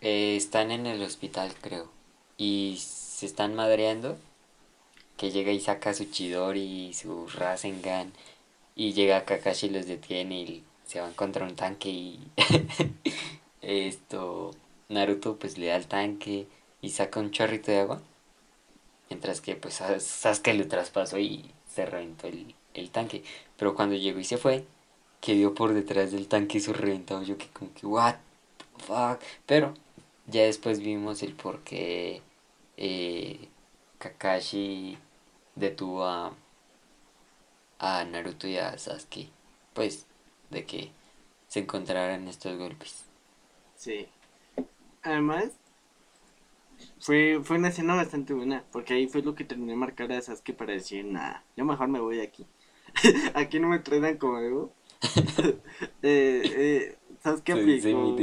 [0.00, 1.88] eh, están en el hospital, creo.
[2.38, 4.16] Y se están madreando.
[5.18, 8.12] Que llega y saca su Chidori, su Rasengan.
[8.74, 12.20] Y llega Kakashi y los detiene y se van contra un tanque y
[13.64, 14.52] esto
[14.88, 16.46] Naruto pues le da al tanque
[16.82, 18.02] y saca un chorrito de agua.
[19.10, 23.22] Mientras que pues Sas- Sasuke lo traspasó y se reventó el, el tanque.
[23.56, 24.64] Pero cuando llegó y se fue,
[25.20, 27.22] quedó por detrás del tanque su reventado.
[27.22, 28.16] Yo que como que what
[28.76, 29.20] the fuck.
[29.46, 29.74] Pero
[30.26, 32.22] ya después vimos el por qué
[32.76, 33.48] eh,
[33.98, 34.98] Kakashi
[35.56, 36.34] detuvo a,
[37.78, 39.28] a Naruto y a Sasuke.
[39.74, 40.06] Pues
[40.50, 40.90] de que
[41.48, 43.03] se encontraran estos golpes.
[43.84, 44.06] Sí.
[45.02, 45.50] Además,
[47.00, 50.22] fue, fue una escena bastante buena, porque ahí fue lo que terminé de marcar a
[50.22, 52.46] Sasuke para decir, nada, yo mejor me voy de aquí.
[53.34, 54.72] aquí no me tratan como debo.
[56.02, 58.16] eh, eh, Sasuke aplicó,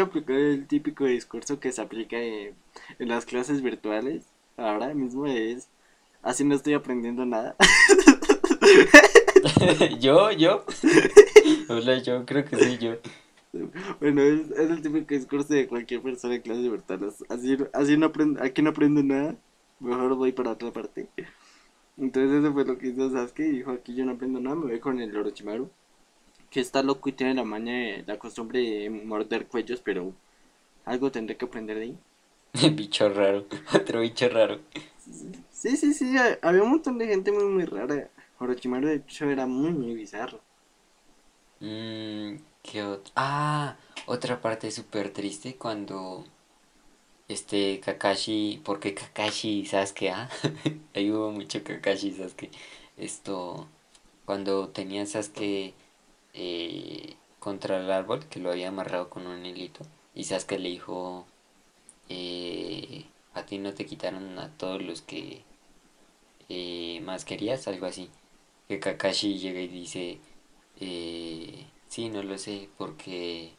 [0.00, 2.54] aplicó el típico discurso que se aplica en,
[2.98, 4.24] en las clases virtuales.
[4.56, 5.68] Ahora mismo es,
[6.22, 7.56] así no estoy aprendiendo nada.
[10.00, 10.64] yo, yo.
[11.68, 12.96] Hola, yo creo que soy yo.
[14.00, 17.24] Bueno, es, es el típico discurso de cualquier persona en clases virtuales.
[17.28, 19.36] Así, así no aprendo, aquí no aprendo nada,
[19.80, 21.08] mejor voy para otra parte.
[21.98, 24.66] Entonces eso fue lo que hizo Sasuke y dijo, aquí yo no aprendo nada, me
[24.66, 25.70] voy con el Orochimaru.
[26.50, 30.12] Que está loco y tiene la maña, de- la costumbre de morder cuellos, pero
[30.84, 31.98] algo tendré que aprender de ahí.
[32.74, 33.46] bicho raro.
[33.74, 34.60] Otro bicho raro.
[35.50, 38.10] Sí, sí, sí, ha- había un montón de gente muy, muy rara.
[38.38, 40.40] Orochimaru de hecho era muy, muy bizarro.
[41.60, 43.12] Mm, ¿qué otro?
[43.16, 46.24] Ah, otra parte súper triste cuando
[47.28, 50.28] este Kakashi, porque Kakashi Sasuke, ah,
[50.94, 52.50] ahí hubo mucho Kakashi Sasuke.
[52.96, 53.68] Esto,
[54.24, 55.74] cuando tenía Sasuke
[56.34, 59.84] eh, contra el árbol, que lo había amarrado con un hilito,
[60.14, 61.26] y Sasuke le dijo,
[62.08, 65.42] eh, a ti no te quitaron a todos los que
[66.48, 68.10] eh, más querías, algo así.
[68.68, 70.18] Que Kakashi llega y dice,
[70.80, 73.56] eh, sí, no lo sé, porque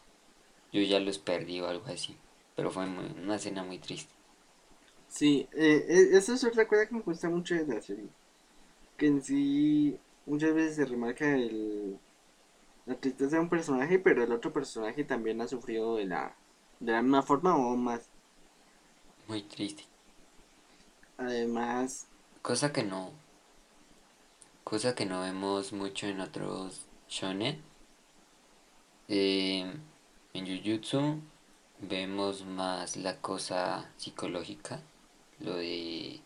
[0.73, 2.17] yo ya los perdí o algo así.
[2.55, 4.13] Pero fue muy- una escena muy triste.
[5.07, 8.09] Sí, eh, eh, eso es otra cosa que me gusta mucho de la serie.
[8.97, 11.99] Que en sí muchas veces se remarca el,
[12.85, 16.37] la tristeza de un personaje, pero el otro personaje también ha sufrido de la,
[16.79, 18.11] de la misma forma o más.
[19.27, 19.83] Muy triste.
[21.17, 22.07] Además,
[22.47, 23.01] Cosa que no.
[24.65, 27.63] Cosa que no vemos mucho en otros shonen.
[29.07, 29.81] En
[30.33, 31.19] Jujutsu
[31.79, 34.81] vemos más la cosa psicológica,
[35.39, 36.21] lo de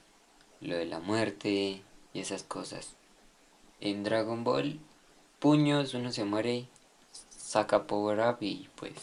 [0.61, 1.81] lo de la muerte
[2.13, 2.95] y esas cosas.
[3.79, 4.79] En Dragon Ball,
[5.39, 6.67] puños, uno se muere,
[7.29, 8.93] saca power up y pues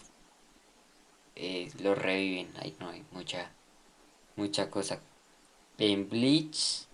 [1.80, 2.52] lo reviven.
[2.60, 3.50] Ahí no hay mucha
[4.36, 5.00] mucha cosa.
[5.78, 6.86] En Bleach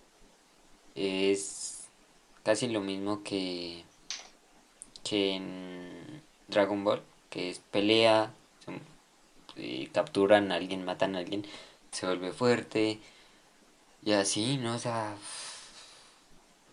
[0.95, 1.87] es
[2.43, 3.83] casi lo mismo que
[5.03, 8.33] que en Dragon Ball, que es pelea,
[9.55, 11.45] eh, capturan a alguien, matan a alguien,
[11.91, 12.99] se vuelve fuerte
[14.03, 14.75] y así, ¿no?
[14.75, 15.15] O sea,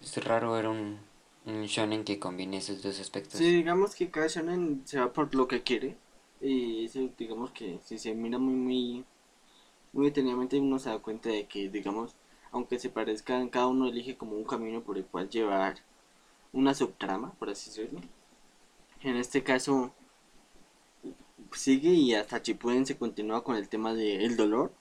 [0.03, 0.99] es raro ver un,
[1.47, 3.41] un shonen que combine esos dos aspectos.
[3.41, 5.97] Sí, digamos que cada shonen se va por lo que quiere
[6.41, 9.05] y digamos que si se mira muy muy
[9.93, 12.17] muy detenidamente uno se da cuenta de que digamos
[12.53, 15.79] aunque se parezcan cada uno elige como un camino por el cual llevar
[16.53, 18.01] una subtrama por así decirlo
[19.03, 19.95] en este caso
[21.53, 24.73] sigue y hasta Chipuden se continúa con el tema del el dolor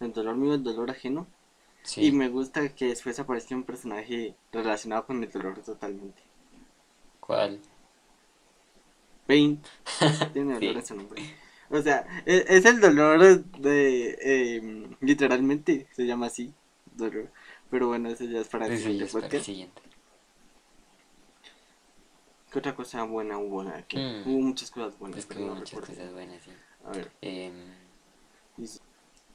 [0.00, 1.26] el dolor mío el dolor ajeno
[1.96, 6.22] y me gusta que después aparezca un personaje relacionado con el dolor totalmente
[7.20, 7.60] ¿cuál?
[9.26, 9.62] Pain
[10.32, 11.22] tiene dolor ese nombre
[11.70, 14.18] o sea, e, es, el dolor de.
[14.20, 16.52] Eh, literalmente se llama así.
[16.94, 17.30] Dolor.
[17.70, 19.82] Pero bueno, eso ya es para el siguiente
[22.56, 23.98] ¿Qué otra cosa buena hubo aquí?
[23.98, 24.22] Mm.
[24.26, 25.18] Hubo muchas cosas buenas.
[25.18, 26.50] Es que hubo muchas cosas buenas, sí.
[26.86, 27.12] A ver.
[27.20, 27.52] Eh...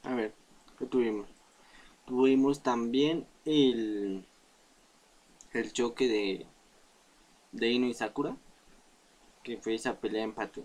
[0.02, 0.34] A ver,
[0.76, 1.28] ¿qué tuvimos?
[2.04, 4.26] Tuvimos también el.
[5.52, 6.46] El choque de.
[7.52, 8.36] De Ino y Sakura.
[9.44, 10.64] Que fue esa pelea empate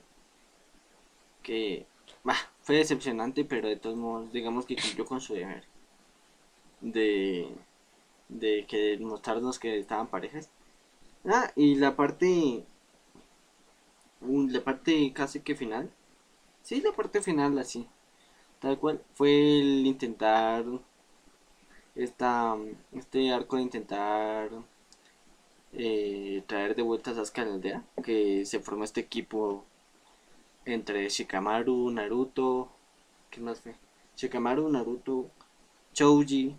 [1.43, 1.85] que
[2.63, 5.63] fue decepcionante, pero de todos modos, digamos que cumplió con su deber
[6.81, 7.55] de,
[8.29, 10.49] de que mostrarnos que estaban parejas.
[11.27, 12.65] Ah, y la parte,
[14.21, 15.91] la parte casi que final,
[16.63, 17.87] sí, la parte final así,
[18.59, 20.65] tal cual, fue el intentar,
[21.95, 22.55] esta,
[22.93, 24.49] este arco de intentar
[25.73, 29.65] eh, traer de vuelta a Sasuke a la aldea, que se formó este equipo
[30.65, 32.69] entre Shikamaru, Naruto,
[33.31, 33.75] ¿qué más fue?
[34.15, 35.29] Shikamaru, Naruto,
[35.93, 36.55] Chouji,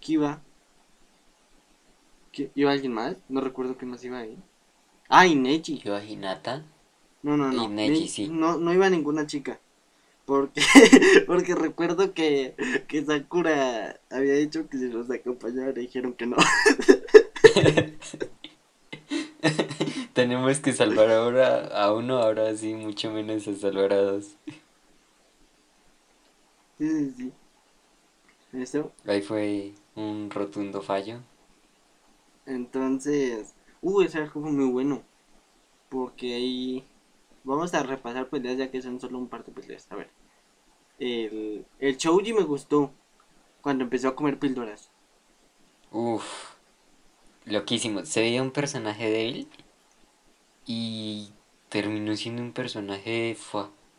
[0.00, 0.42] Kiba.
[2.54, 3.16] ¿Iba alguien más?
[3.28, 4.36] No recuerdo qué más iba ahí.
[5.08, 5.82] Ah, y Neji.
[5.84, 6.64] ¿Iba Hinata?
[7.22, 7.64] No, no, no.
[7.64, 8.28] Y Neji, sí.
[8.28, 9.58] No, no iba ninguna chica.
[10.26, 10.60] Porque,
[11.26, 12.54] porque recuerdo que,
[12.86, 16.36] que Sakura había dicho que si los acompañaba le dijeron que no.
[20.12, 24.36] Tenemos que salvar ahora a uno, ahora sí, mucho menos a salvar a dos.
[26.78, 27.32] Sí, sí, sí.
[28.52, 28.92] Eso.
[29.06, 31.20] Ahí fue un rotundo fallo.
[32.48, 35.02] Entonces, uh, ese arco fue muy bueno.
[35.90, 36.84] Porque ahí
[37.44, 39.86] vamos a repasar peleas ya que son solo un par de peleas.
[39.90, 40.10] A ver.
[40.98, 41.98] El, el
[42.34, 42.92] me gustó
[43.62, 44.90] cuando empezó a comer píldoras.
[45.92, 46.54] Uf,
[47.46, 48.04] loquísimo.
[48.04, 49.48] Se veía un personaje débil
[50.66, 51.32] y
[51.68, 53.36] terminó siendo un personaje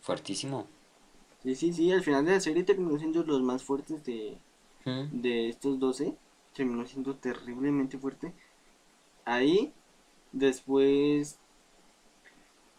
[0.02, 0.68] fuertísimo.
[1.44, 4.38] Sí, sí, sí, al final de la serie terminó siendo los más fuertes de,
[5.12, 6.16] de estos 12.
[6.60, 8.34] Terminó siendo terriblemente fuerte.
[9.24, 9.72] Ahí,
[10.34, 11.40] después,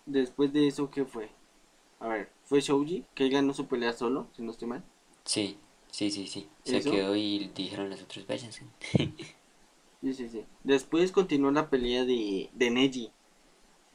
[0.04, 1.30] después de eso, ¿qué fue?
[1.98, 4.84] A ver, fue Shouji, que él ganó su pelea solo, si no estoy mal.
[5.24, 5.56] Sí,
[5.90, 6.46] sí, sí, sí.
[6.62, 8.64] Se quedó y dijeron los otros, váyanse.
[10.02, 10.44] sí, sí, sí.
[10.62, 13.10] Después continuó la pelea de, de Neji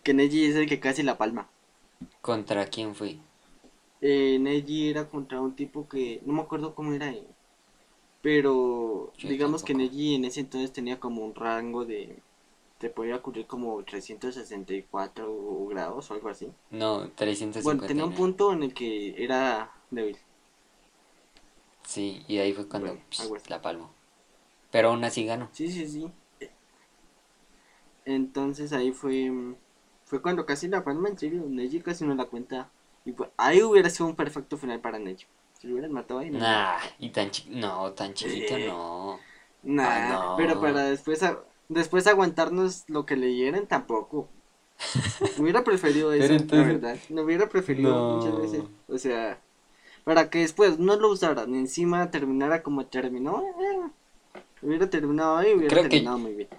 [0.04, 1.48] que Neji es el que casi la palma.
[2.22, 3.18] ¿Contra quién fue?
[4.00, 7.28] Eh, Neji era contra un tipo que no me acuerdo cómo era él.
[8.26, 12.24] Pero digamos que Neji en ese entonces tenía como un rango de
[12.80, 16.52] te podía ocurrir como 364 grados o algo así.
[16.72, 17.62] No, 350.
[17.62, 20.18] Bueno, tenía un punto en el que era débil.
[21.86, 22.98] Sí, y ahí fue cuando
[23.30, 23.92] pues, la palmo.
[24.72, 25.48] Pero aún así ganó.
[25.52, 26.12] Sí, sí, sí.
[28.06, 29.32] Entonces ahí fue
[30.06, 31.44] fue cuando casi la palma, en serio.
[31.48, 32.72] Neji casi no la cuenta.
[33.06, 35.28] Y pues, ahí hubiera sido un perfecto final para Neji.
[35.60, 36.40] Si lo hubieran matado ahí, no.
[36.40, 39.20] Nah, y tan no, tan chiquito no.
[39.64, 40.36] Nah, ah, no.
[40.38, 41.22] pero para después,
[41.70, 44.30] después aguantarnos lo que leyeran tampoco.
[45.38, 46.98] hubiera preferido eso, la verdad.
[47.10, 48.64] No hubiera preferido muchas veces.
[48.88, 49.40] O sea,
[50.04, 53.42] para que después no lo usaran, encima terminara como terminó.
[53.42, 56.50] Eh, hubiera terminado ahí, hubiera terminado muy bien.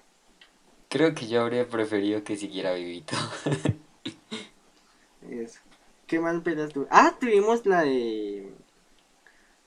[0.89, 3.17] Creo que yo habría preferido que siguiera vivito.
[5.31, 5.61] Eso.
[6.07, 6.87] ¿Qué más peleas tuve?
[6.91, 8.53] Ah, tuvimos la de.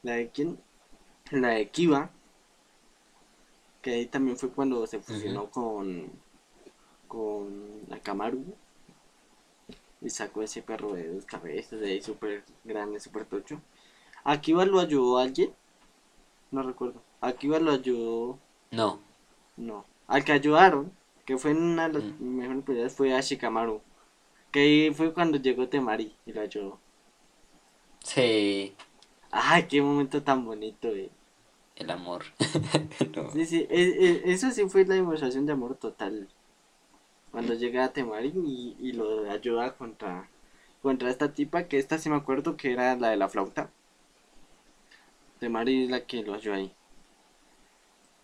[0.03, 0.59] ¿La de quién?
[1.31, 2.09] La de Kiva.
[3.81, 6.11] Que ahí también fue cuando se fusionó con.
[7.07, 8.43] Con Akamaru.
[10.01, 13.61] y sacó ese perro de dos cabezas, de ahí súper grande, súper tocho.
[14.23, 15.53] Aquí va lo ayudó alguien,
[16.51, 17.01] no recuerdo.
[17.23, 18.39] Va lo ayudó,
[18.71, 18.99] No,
[19.57, 19.85] no.
[20.07, 20.91] Al que ayudaron,
[21.25, 22.37] que fue en una de las Mm.
[22.37, 23.81] mejores peleas, fue a Shikamaru.
[24.51, 26.79] Que ahí fue cuando llegó Temari y lo ayudó.
[28.03, 28.75] sí,
[29.31, 30.89] Ay, qué momento tan bonito,
[31.75, 32.25] el amor.
[33.15, 33.29] No.
[33.31, 36.27] Sí, sí, e- e- eso sí fue la demostración de amor total.
[37.31, 40.29] Cuando llega a Temari y, y lo ayuda contra,
[40.83, 43.71] contra esta tipa, que esta sí me acuerdo que era la de la flauta.
[45.39, 46.71] Temari es la que lo ayuda ahí.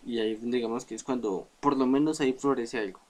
[0.06, 3.02] Y ahí digamos que es cuando, por lo menos ahí florece algo.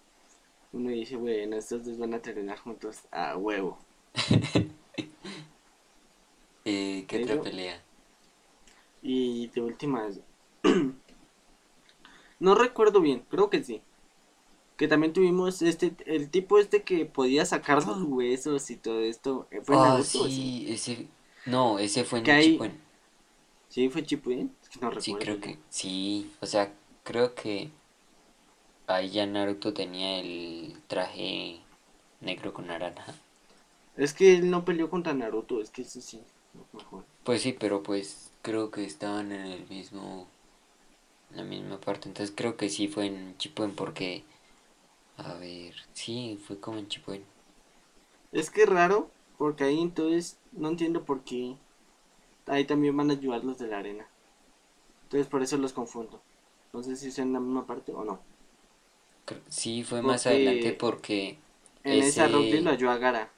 [0.73, 3.79] Uno dice, bueno, estos dos van a terminar juntos a huevo.
[6.65, 7.84] Eh, ¿Qué otra pelea?
[9.07, 10.19] Y de últimas.
[12.39, 13.81] no recuerdo bien, creo que sí.
[14.77, 19.47] Que también tuvimos este, el tipo este que podía sacar los huesos y todo esto.
[19.51, 21.07] eh, ¿Fue Ah, Naruto o sí, ese.
[21.45, 22.57] No, ese fue en hay-.
[23.69, 24.51] Sí, fue Shippuden.
[24.61, 25.25] Es que no Sí, recuerdo.
[25.25, 25.57] creo que.
[25.69, 27.69] Sí, o sea, creo que.
[28.87, 31.59] Ahí ya Naruto tenía el traje
[32.21, 33.13] negro con naranja.
[33.97, 36.21] Es que él no peleó contra Naruto, es que eso sí,
[36.73, 37.03] mejor.
[37.23, 40.27] Pues sí, pero pues creo que estaban en el mismo.
[41.29, 42.09] En la misma parte.
[42.09, 44.23] Entonces creo que sí fue en Shippuden porque.
[45.17, 47.23] A ver, sí, fue como en Shippuden.
[48.31, 51.55] Es que es raro, porque ahí entonces no entiendo por qué.
[52.47, 54.07] Ahí también van a ayudar los de la arena.
[55.03, 56.21] Entonces por eso los confundo.
[56.73, 58.19] No sé si son en la misma parte o no.
[59.49, 61.37] Sí, fue más adelante porque.
[61.85, 63.29] En esa ese- Rock Lee lo ayuda Gara.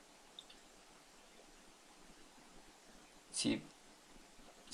[3.31, 3.61] Sí.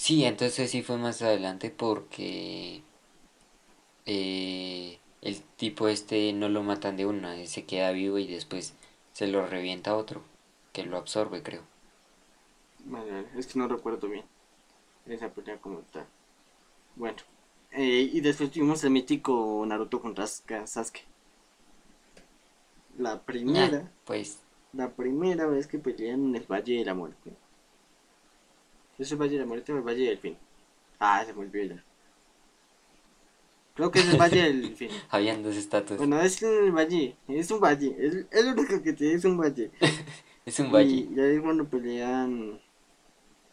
[0.05, 2.83] Sí, entonces sí fue más adelante porque
[4.05, 8.73] eh, el tipo este no lo matan de una, se queda vivo y después
[9.13, 10.21] se lo revienta otro,
[10.73, 11.63] que lo absorbe, creo.
[12.85, 14.25] Vale, vale, es que no recuerdo bien
[15.05, 16.07] esa pelea como tal.
[16.95, 17.17] Bueno,
[17.71, 21.01] eh, y después tuvimos el mítico Naruto contra Sasuke- Sasuke.
[22.97, 24.39] La primera, Ah, pues
[24.73, 27.35] la primera vez que pelean en el Valle de la Muerte.
[28.97, 30.37] ¿Es el Valle de la Muerte o el Valle del Fin?
[30.99, 31.83] Ah, se me olvidó ya.
[33.75, 34.89] Creo que es el Valle del Fin.
[35.09, 35.97] habían dos estatuas.
[35.97, 39.37] Bueno, es el Valle, es un valle, es, es lo único que tiene, es un
[39.37, 39.71] valle.
[40.45, 40.89] es un valle.
[40.89, 42.61] Y ya es cuando pelean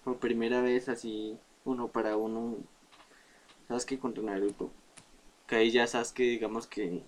[0.04, 2.58] por primera vez así, uno para uno,
[3.68, 4.70] Sasuke contra Naruto.
[5.46, 7.02] Que ahí ya Sasuke, digamos que,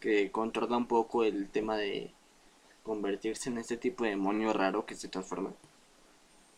[0.00, 2.12] que controla un poco el tema de
[2.82, 5.52] convertirse en este tipo de demonio raro que se transforma.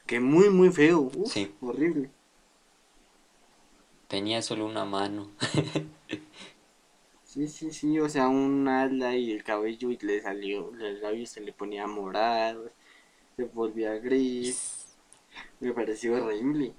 [0.08, 1.52] Que muy, muy feo, uf, Sí.
[1.60, 2.10] horrible.
[4.08, 5.30] Tenía solo una mano.
[7.22, 11.26] Sí, sí, sí, o sea, un ala y el cabello y le salió, el labio
[11.26, 12.72] se le ponía morado,
[13.36, 14.96] se volvía gris,
[15.60, 16.74] me pareció horrible.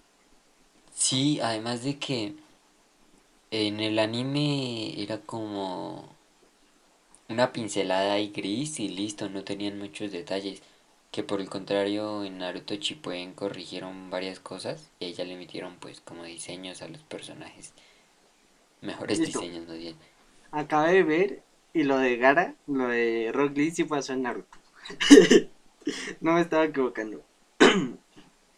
[0.94, 2.36] Sí, además de que
[3.52, 6.10] en el anime era como
[7.30, 10.62] una pincelada ahí gris y listo, no tenían muchos detalles.
[11.12, 16.02] Que por el contrario en Naruto Shippuden corrigieron varias cosas y ya le metieron pues
[16.02, 17.74] como diseños a los personajes.
[18.82, 19.24] Mejores Listo.
[19.24, 19.96] diseños, no bien.
[20.52, 21.44] Acabé de ver
[21.74, 24.60] y lo de Gara, lo de Rock Lee sí pasó en Naruto.
[26.22, 27.24] no me estaba equivocando.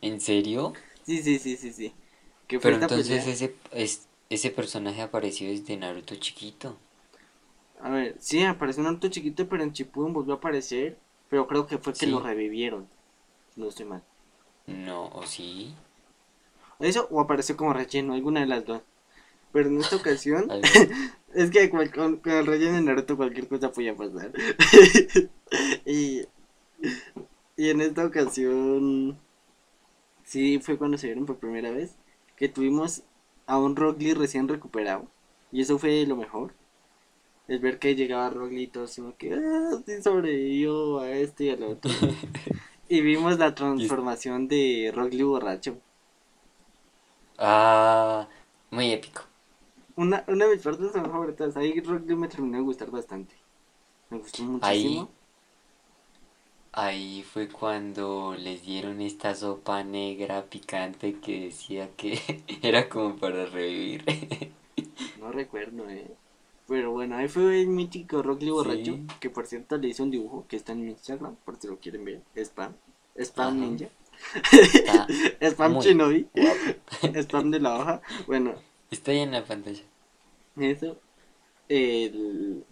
[0.01, 0.77] ¿En serio?
[1.03, 1.93] Sí, sí, sí, sí, sí.
[2.47, 3.27] Que Pero entonces pelea.
[3.27, 6.77] ese, es, ese personaje apareció desde Naruto chiquito.
[7.81, 10.97] A ver, sí, apareció en Naruto chiquito, pero en Shippuden volvió a aparecer.
[11.31, 12.11] Pero creo que fue que Sí.
[12.11, 12.87] lo revivieron.
[13.55, 14.03] No estoy mal.
[14.67, 15.75] No, ¿o sí?
[16.79, 18.81] Eso o apareció como relleno, alguna de las dos.
[19.53, 20.47] Pero en esta ocasión,
[21.33, 24.31] es que con el relleno de Naruto cualquier cosa podía pasar.
[25.85, 26.23] y,
[27.57, 29.17] y en esta ocasión,
[30.23, 31.95] sí fue cuando se vieron por primera vez
[32.35, 33.03] que tuvimos
[33.45, 35.07] a un Rock Lee recién recuperado.
[35.51, 36.53] Y eso fue lo mejor.
[37.51, 38.31] El ver que llegaba
[38.81, 41.91] así como que ah, sí sobrevivió a este y al otro.
[42.87, 45.77] y vimos la transformación de Lee borracho.
[47.37, 48.29] Ah,
[48.69, 49.23] muy épico.
[49.97, 53.35] Una, una de mis partes favoritas, ahí Lee me terminó de gustar bastante.
[54.09, 55.09] Me gustó muchísimo.
[56.71, 62.17] Ahí fue cuando les dieron esta sopa negra picante que decía que
[62.61, 64.05] era como para revivir.
[65.19, 66.15] No recuerdo, eh.
[66.67, 69.07] Pero bueno, ahí fue el mítico Rock Lee borracho, Sí.
[69.19, 71.77] que por cierto le hice un dibujo que está en mi Instagram, por si lo
[71.79, 72.21] quieren ver.
[72.35, 72.73] Spam.
[73.19, 73.55] Spam Ajá.
[73.65, 73.89] Ninja.
[75.51, 76.27] Spam Shinobi.
[77.23, 78.01] Spam de la hoja.
[78.27, 78.55] Bueno,
[78.89, 79.81] Está ahí en la pantalla.
[80.57, 80.97] eso.
[81.69, 82.63] El...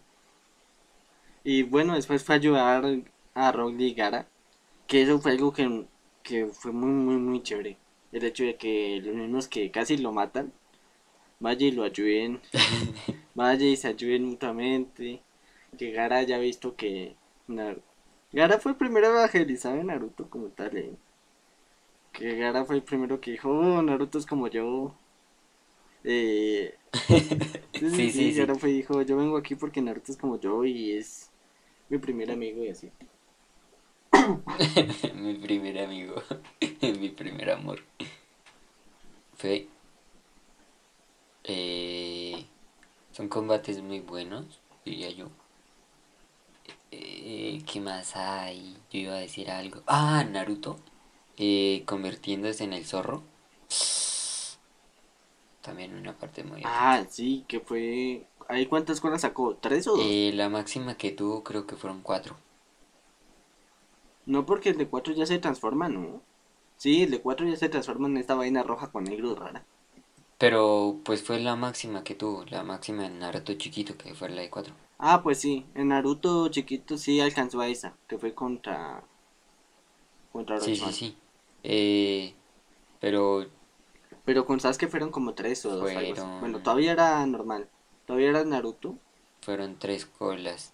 [1.43, 2.85] Y bueno, después fue a ayudar
[3.33, 4.27] a Rock Lee Gara.
[4.87, 5.85] que eso fue algo que,
[6.23, 7.77] que fue muy, muy, muy chévere.
[8.11, 10.51] El hecho de que los mismos que casi lo matan,
[11.39, 12.39] vaya y lo ayuden,
[13.35, 15.21] vaya y se ayuden mutuamente.
[15.77, 17.15] Que Gara haya visto que
[18.31, 20.75] Gara fue el primero evangelizado en Naruto como tal.
[20.77, 20.97] eh.
[22.11, 24.93] Que Gara fue el primero que dijo, "Oh, Naruto es como yo.
[26.03, 26.73] Eh,
[27.73, 28.33] sí, sí, Sí, sí, sí, sí.
[28.33, 31.29] Gara fue y dijo, yo vengo aquí porque Naruto es como yo y es
[31.89, 32.91] mi primer amigo y así.
[35.15, 36.15] Mi primer amigo,
[36.81, 37.79] mi primer amor.
[39.37, 39.67] Fue.
[41.49, 42.45] Eh,
[43.11, 45.29] son combates muy buenos, diría yo.
[46.91, 48.77] Eh, ¿qué más hay?
[48.91, 49.81] Yo iba a decir algo.
[49.87, 50.77] Ah, Naruto.
[51.37, 53.23] eh, convirtiéndose en el zorro.
[55.61, 56.61] También una parte muy.
[56.65, 58.27] Ah, sí, que fue...
[58.49, 59.55] ¿Ahí cuántas colas sacó?
[59.55, 60.11] ¿Tres o dos?
[60.11, 62.35] Eh, la máxima que tuvo creo que fueron cuatro.
[64.25, 66.21] No porque el de 4 ya se transforma, ¿no?
[66.77, 69.65] Sí, el de 4 ya se transforma en esta vaina roja con negro rara.
[70.39, 74.41] Pero pues fue la máxima que tuvo, la máxima en Naruto chiquito, que fue la
[74.41, 74.73] de cuatro.
[74.99, 79.03] Ah, pues sí, en Naruto chiquito sí alcanzó a esa, que fue contra...
[80.31, 81.15] Contra Sí, sí, sí.
[81.63, 82.33] Eh,
[82.99, 83.45] pero
[84.25, 86.23] Pero con Sasuke fueron como tres o dos, algo así.
[86.23, 87.69] Fueron- Bueno, todavía era normal.
[88.05, 88.97] Todavía era Naruto.
[89.41, 90.73] fueron tres colas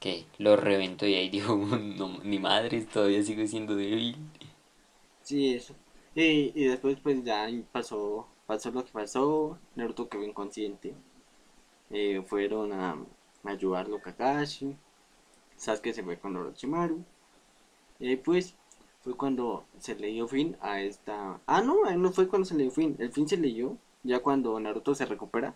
[0.00, 4.16] que lo reventó y ahí dijo, no, ni madres, todavía sigo siendo débil.
[5.22, 5.74] Sí, eso.
[6.14, 9.58] Y, y después pues ya pasó, pasó lo que pasó.
[9.74, 10.94] Naruto quedó inconsciente.
[11.90, 12.92] Eh, fueron a,
[13.44, 14.76] a ayudarlo Kakashi.
[15.56, 17.02] Sasuke se fue con Orochimaru.
[17.98, 18.54] Y ahí pues
[19.02, 21.40] fue cuando se le dio fin a esta...
[21.46, 22.96] Ah, no, ahí no fue cuando se le dio fin.
[22.98, 25.54] El fin se leyó ya cuando Naruto se recupera.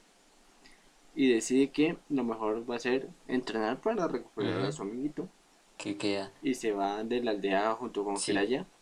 [1.14, 5.28] Y decide que lo mejor va a ser entrenar para recuperar a su amiguito
[5.76, 6.30] ¿Qué queda?
[6.40, 8.32] y se va de la aldea junto con Sí.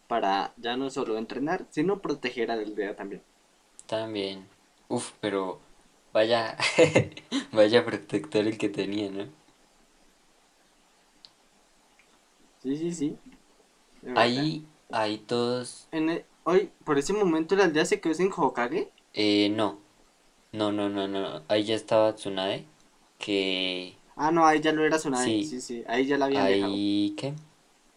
[0.06, 3.22] Para ya no solo entrenar, sino proteger a la aldea también.
[3.88, 4.46] También.
[4.88, 5.58] Uf, pero
[6.12, 6.56] vaya,
[7.52, 9.26] vaya protector el que tenía, ¿no?
[12.58, 13.18] Sí, sí, sí.
[14.02, 14.50] de verdad.
[14.50, 18.90] Ahí, ahí todos, En el- hoy, por ese momento la aldea se quedó sin Hokage.
[19.12, 19.78] eh, no,
[20.52, 22.66] no, no, no, no, ahí ya estaba Tsunade,
[23.18, 25.38] que Ah, no, ahí ya lo era Tsunade.
[25.38, 25.42] Sí.
[25.42, 26.78] Sí, sí, ahí ya la habían dejado.
[26.78, 27.34] Ahí, ¿qué?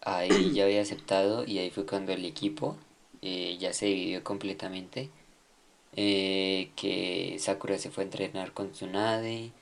[0.02, 2.76] Ahí ya había aceptado y ahí fue cuando el equipo
[3.22, 5.10] eh, ya se dividió completamente.
[5.96, 9.52] Eh, que Sakura se fue a entrenar con Tsunade,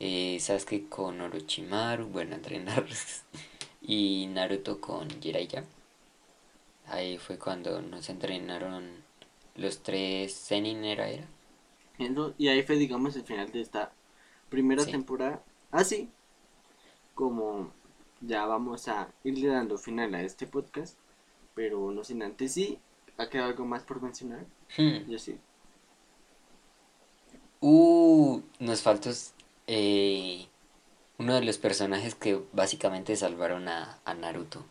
[0.00, 2.86] eh, Sasuke con Orochimaru, bueno, a entrenar,
[3.82, 5.64] y Naruto con Jiraiya.
[6.88, 9.04] Ahí fue cuando nos entrenaron
[9.54, 11.06] los tres Zenin, ¿era?
[12.38, 13.92] Y ahí fue, digamos, el final de esta
[14.48, 14.90] primera Sí.
[14.90, 15.42] temporada.
[15.70, 16.08] Así
[17.14, 17.72] como
[18.20, 20.98] ya vamos a irle dando final a este podcast.
[21.54, 22.78] Pero no sin antes, sí,
[23.16, 24.46] ¿ha quedado algo más por mencionar?
[24.76, 25.10] Hmm.
[25.10, 25.38] Yo sí.
[27.60, 29.10] Uh, nos faltó
[29.66, 30.46] eh,
[31.18, 34.64] uno de los personajes que básicamente salvaron a, a Naruto.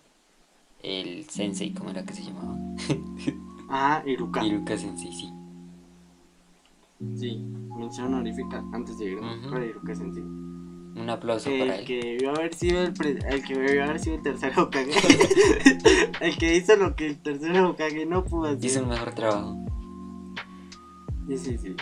[0.83, 2.55] El sensei, ¿cómo era que se llamaba?
[3.69, 4.45] Ah, Iruka.
[4.45, 5.29] Iruka Sensei, sí.
[7.17, 9.19] Sí, mención honorífica antes de ir
[9.51, 10.23] para Iruka Sensei.
[10.23, 11.85] Un aplauso para El él.
[11.85, 14.91] que debió haber sido el, pre- el que debió haber sido el tercer Hokage.
[16.21, 18.63] el que hizo lo que el tercer Hokage no pudo hacer.
[18.63, 19.57] Hizo un mejor trabajo.
[21.27, 21.75] Sí, sí, sí.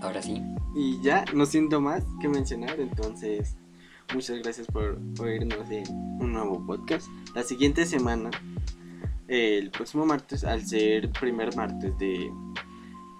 [0.00, 0.42] Ahora sí.
[0.74, 3.56] Y ya, no siento más que mencionar, entonces
[4.14, 5.84] muchas gracias por oírnos en
[6.20, 7.06] un nuevo podcast.
[7.34, 8.30] La siguiente semana,
[9.28, 12.32] el próximo martes, al ser primer martes de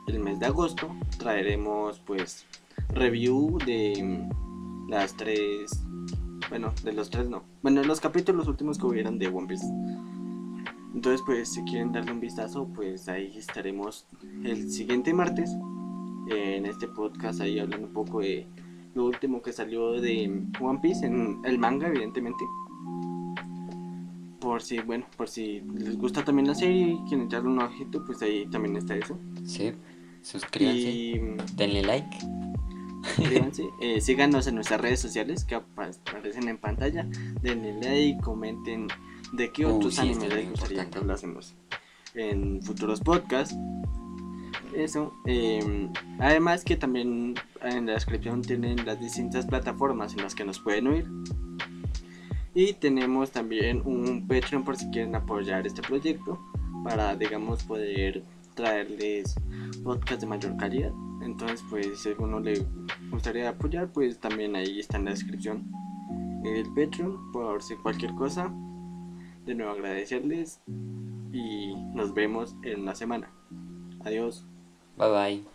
[0.08, 2.46] el mes de agosto, traeremos pues
[2.88, 4.26] review de
[4.88, 5.82] las tres,
[6.48, 9.66] bueno, de los tres no, bueno, los capítulos últimos que hubieron de One Piece.
[10.94, 14.06] Entonces pues si quieren darle un vistazo, pues ahí estaremos
[14.44, 15.50] el siguiente martes
[16.28, 18.46] en este podcast ahí hablando un poco de
[18.94, 22.44] lo último que salió de One Piece en el manga evidentemente
[24.40, 28.04] por si bueno por si les gusta también la serie y quieren echarle un ojito
[28.04, 29.72] pues ahí también está eso Sí.
[30.22, 30.78] Suscríbanse.
[30.90, 32.16] y mm, Denle like.
[33.16, 37.06] suscríbanse eh, síganos en nuestras redes sociales que apa- aparecen en pantalla
[37.42, 38.88] denle like comenten
[39.32, 41.54] de qué otros sí, animes es les gustaría que hablásemos
[42.14, 43.56] en futuros podcasts.
[44.74, 45.88] Eso eh,
[46.18, 50.86] además que también en la descripción tienen las distintas plataformas en las que nos pueden
[50.86, 51.06] oír.
[52.54, 56.38] Y tenemos también un Patreon por si quieren apoyar este proyecto
[56.84, 58.22] para digamos poder
[58.54, 59.34] traerles
[59.82, 60.92] podcast de mayor calidad.
[61.22, 62.66] Entonces pues si alguno le
[63.10, 65.70] gustaría apoyar pues también ahí está en la descripción
[66.44, 68.52] el Patreon por si cualquier cosa.
[69.44, 70.60] De nuevo agradecerles
[71.32, 73.30] y nos vemos en una semana.
[74.04, 74.46] Adiós.
[74.96, 75.51] Bye bye.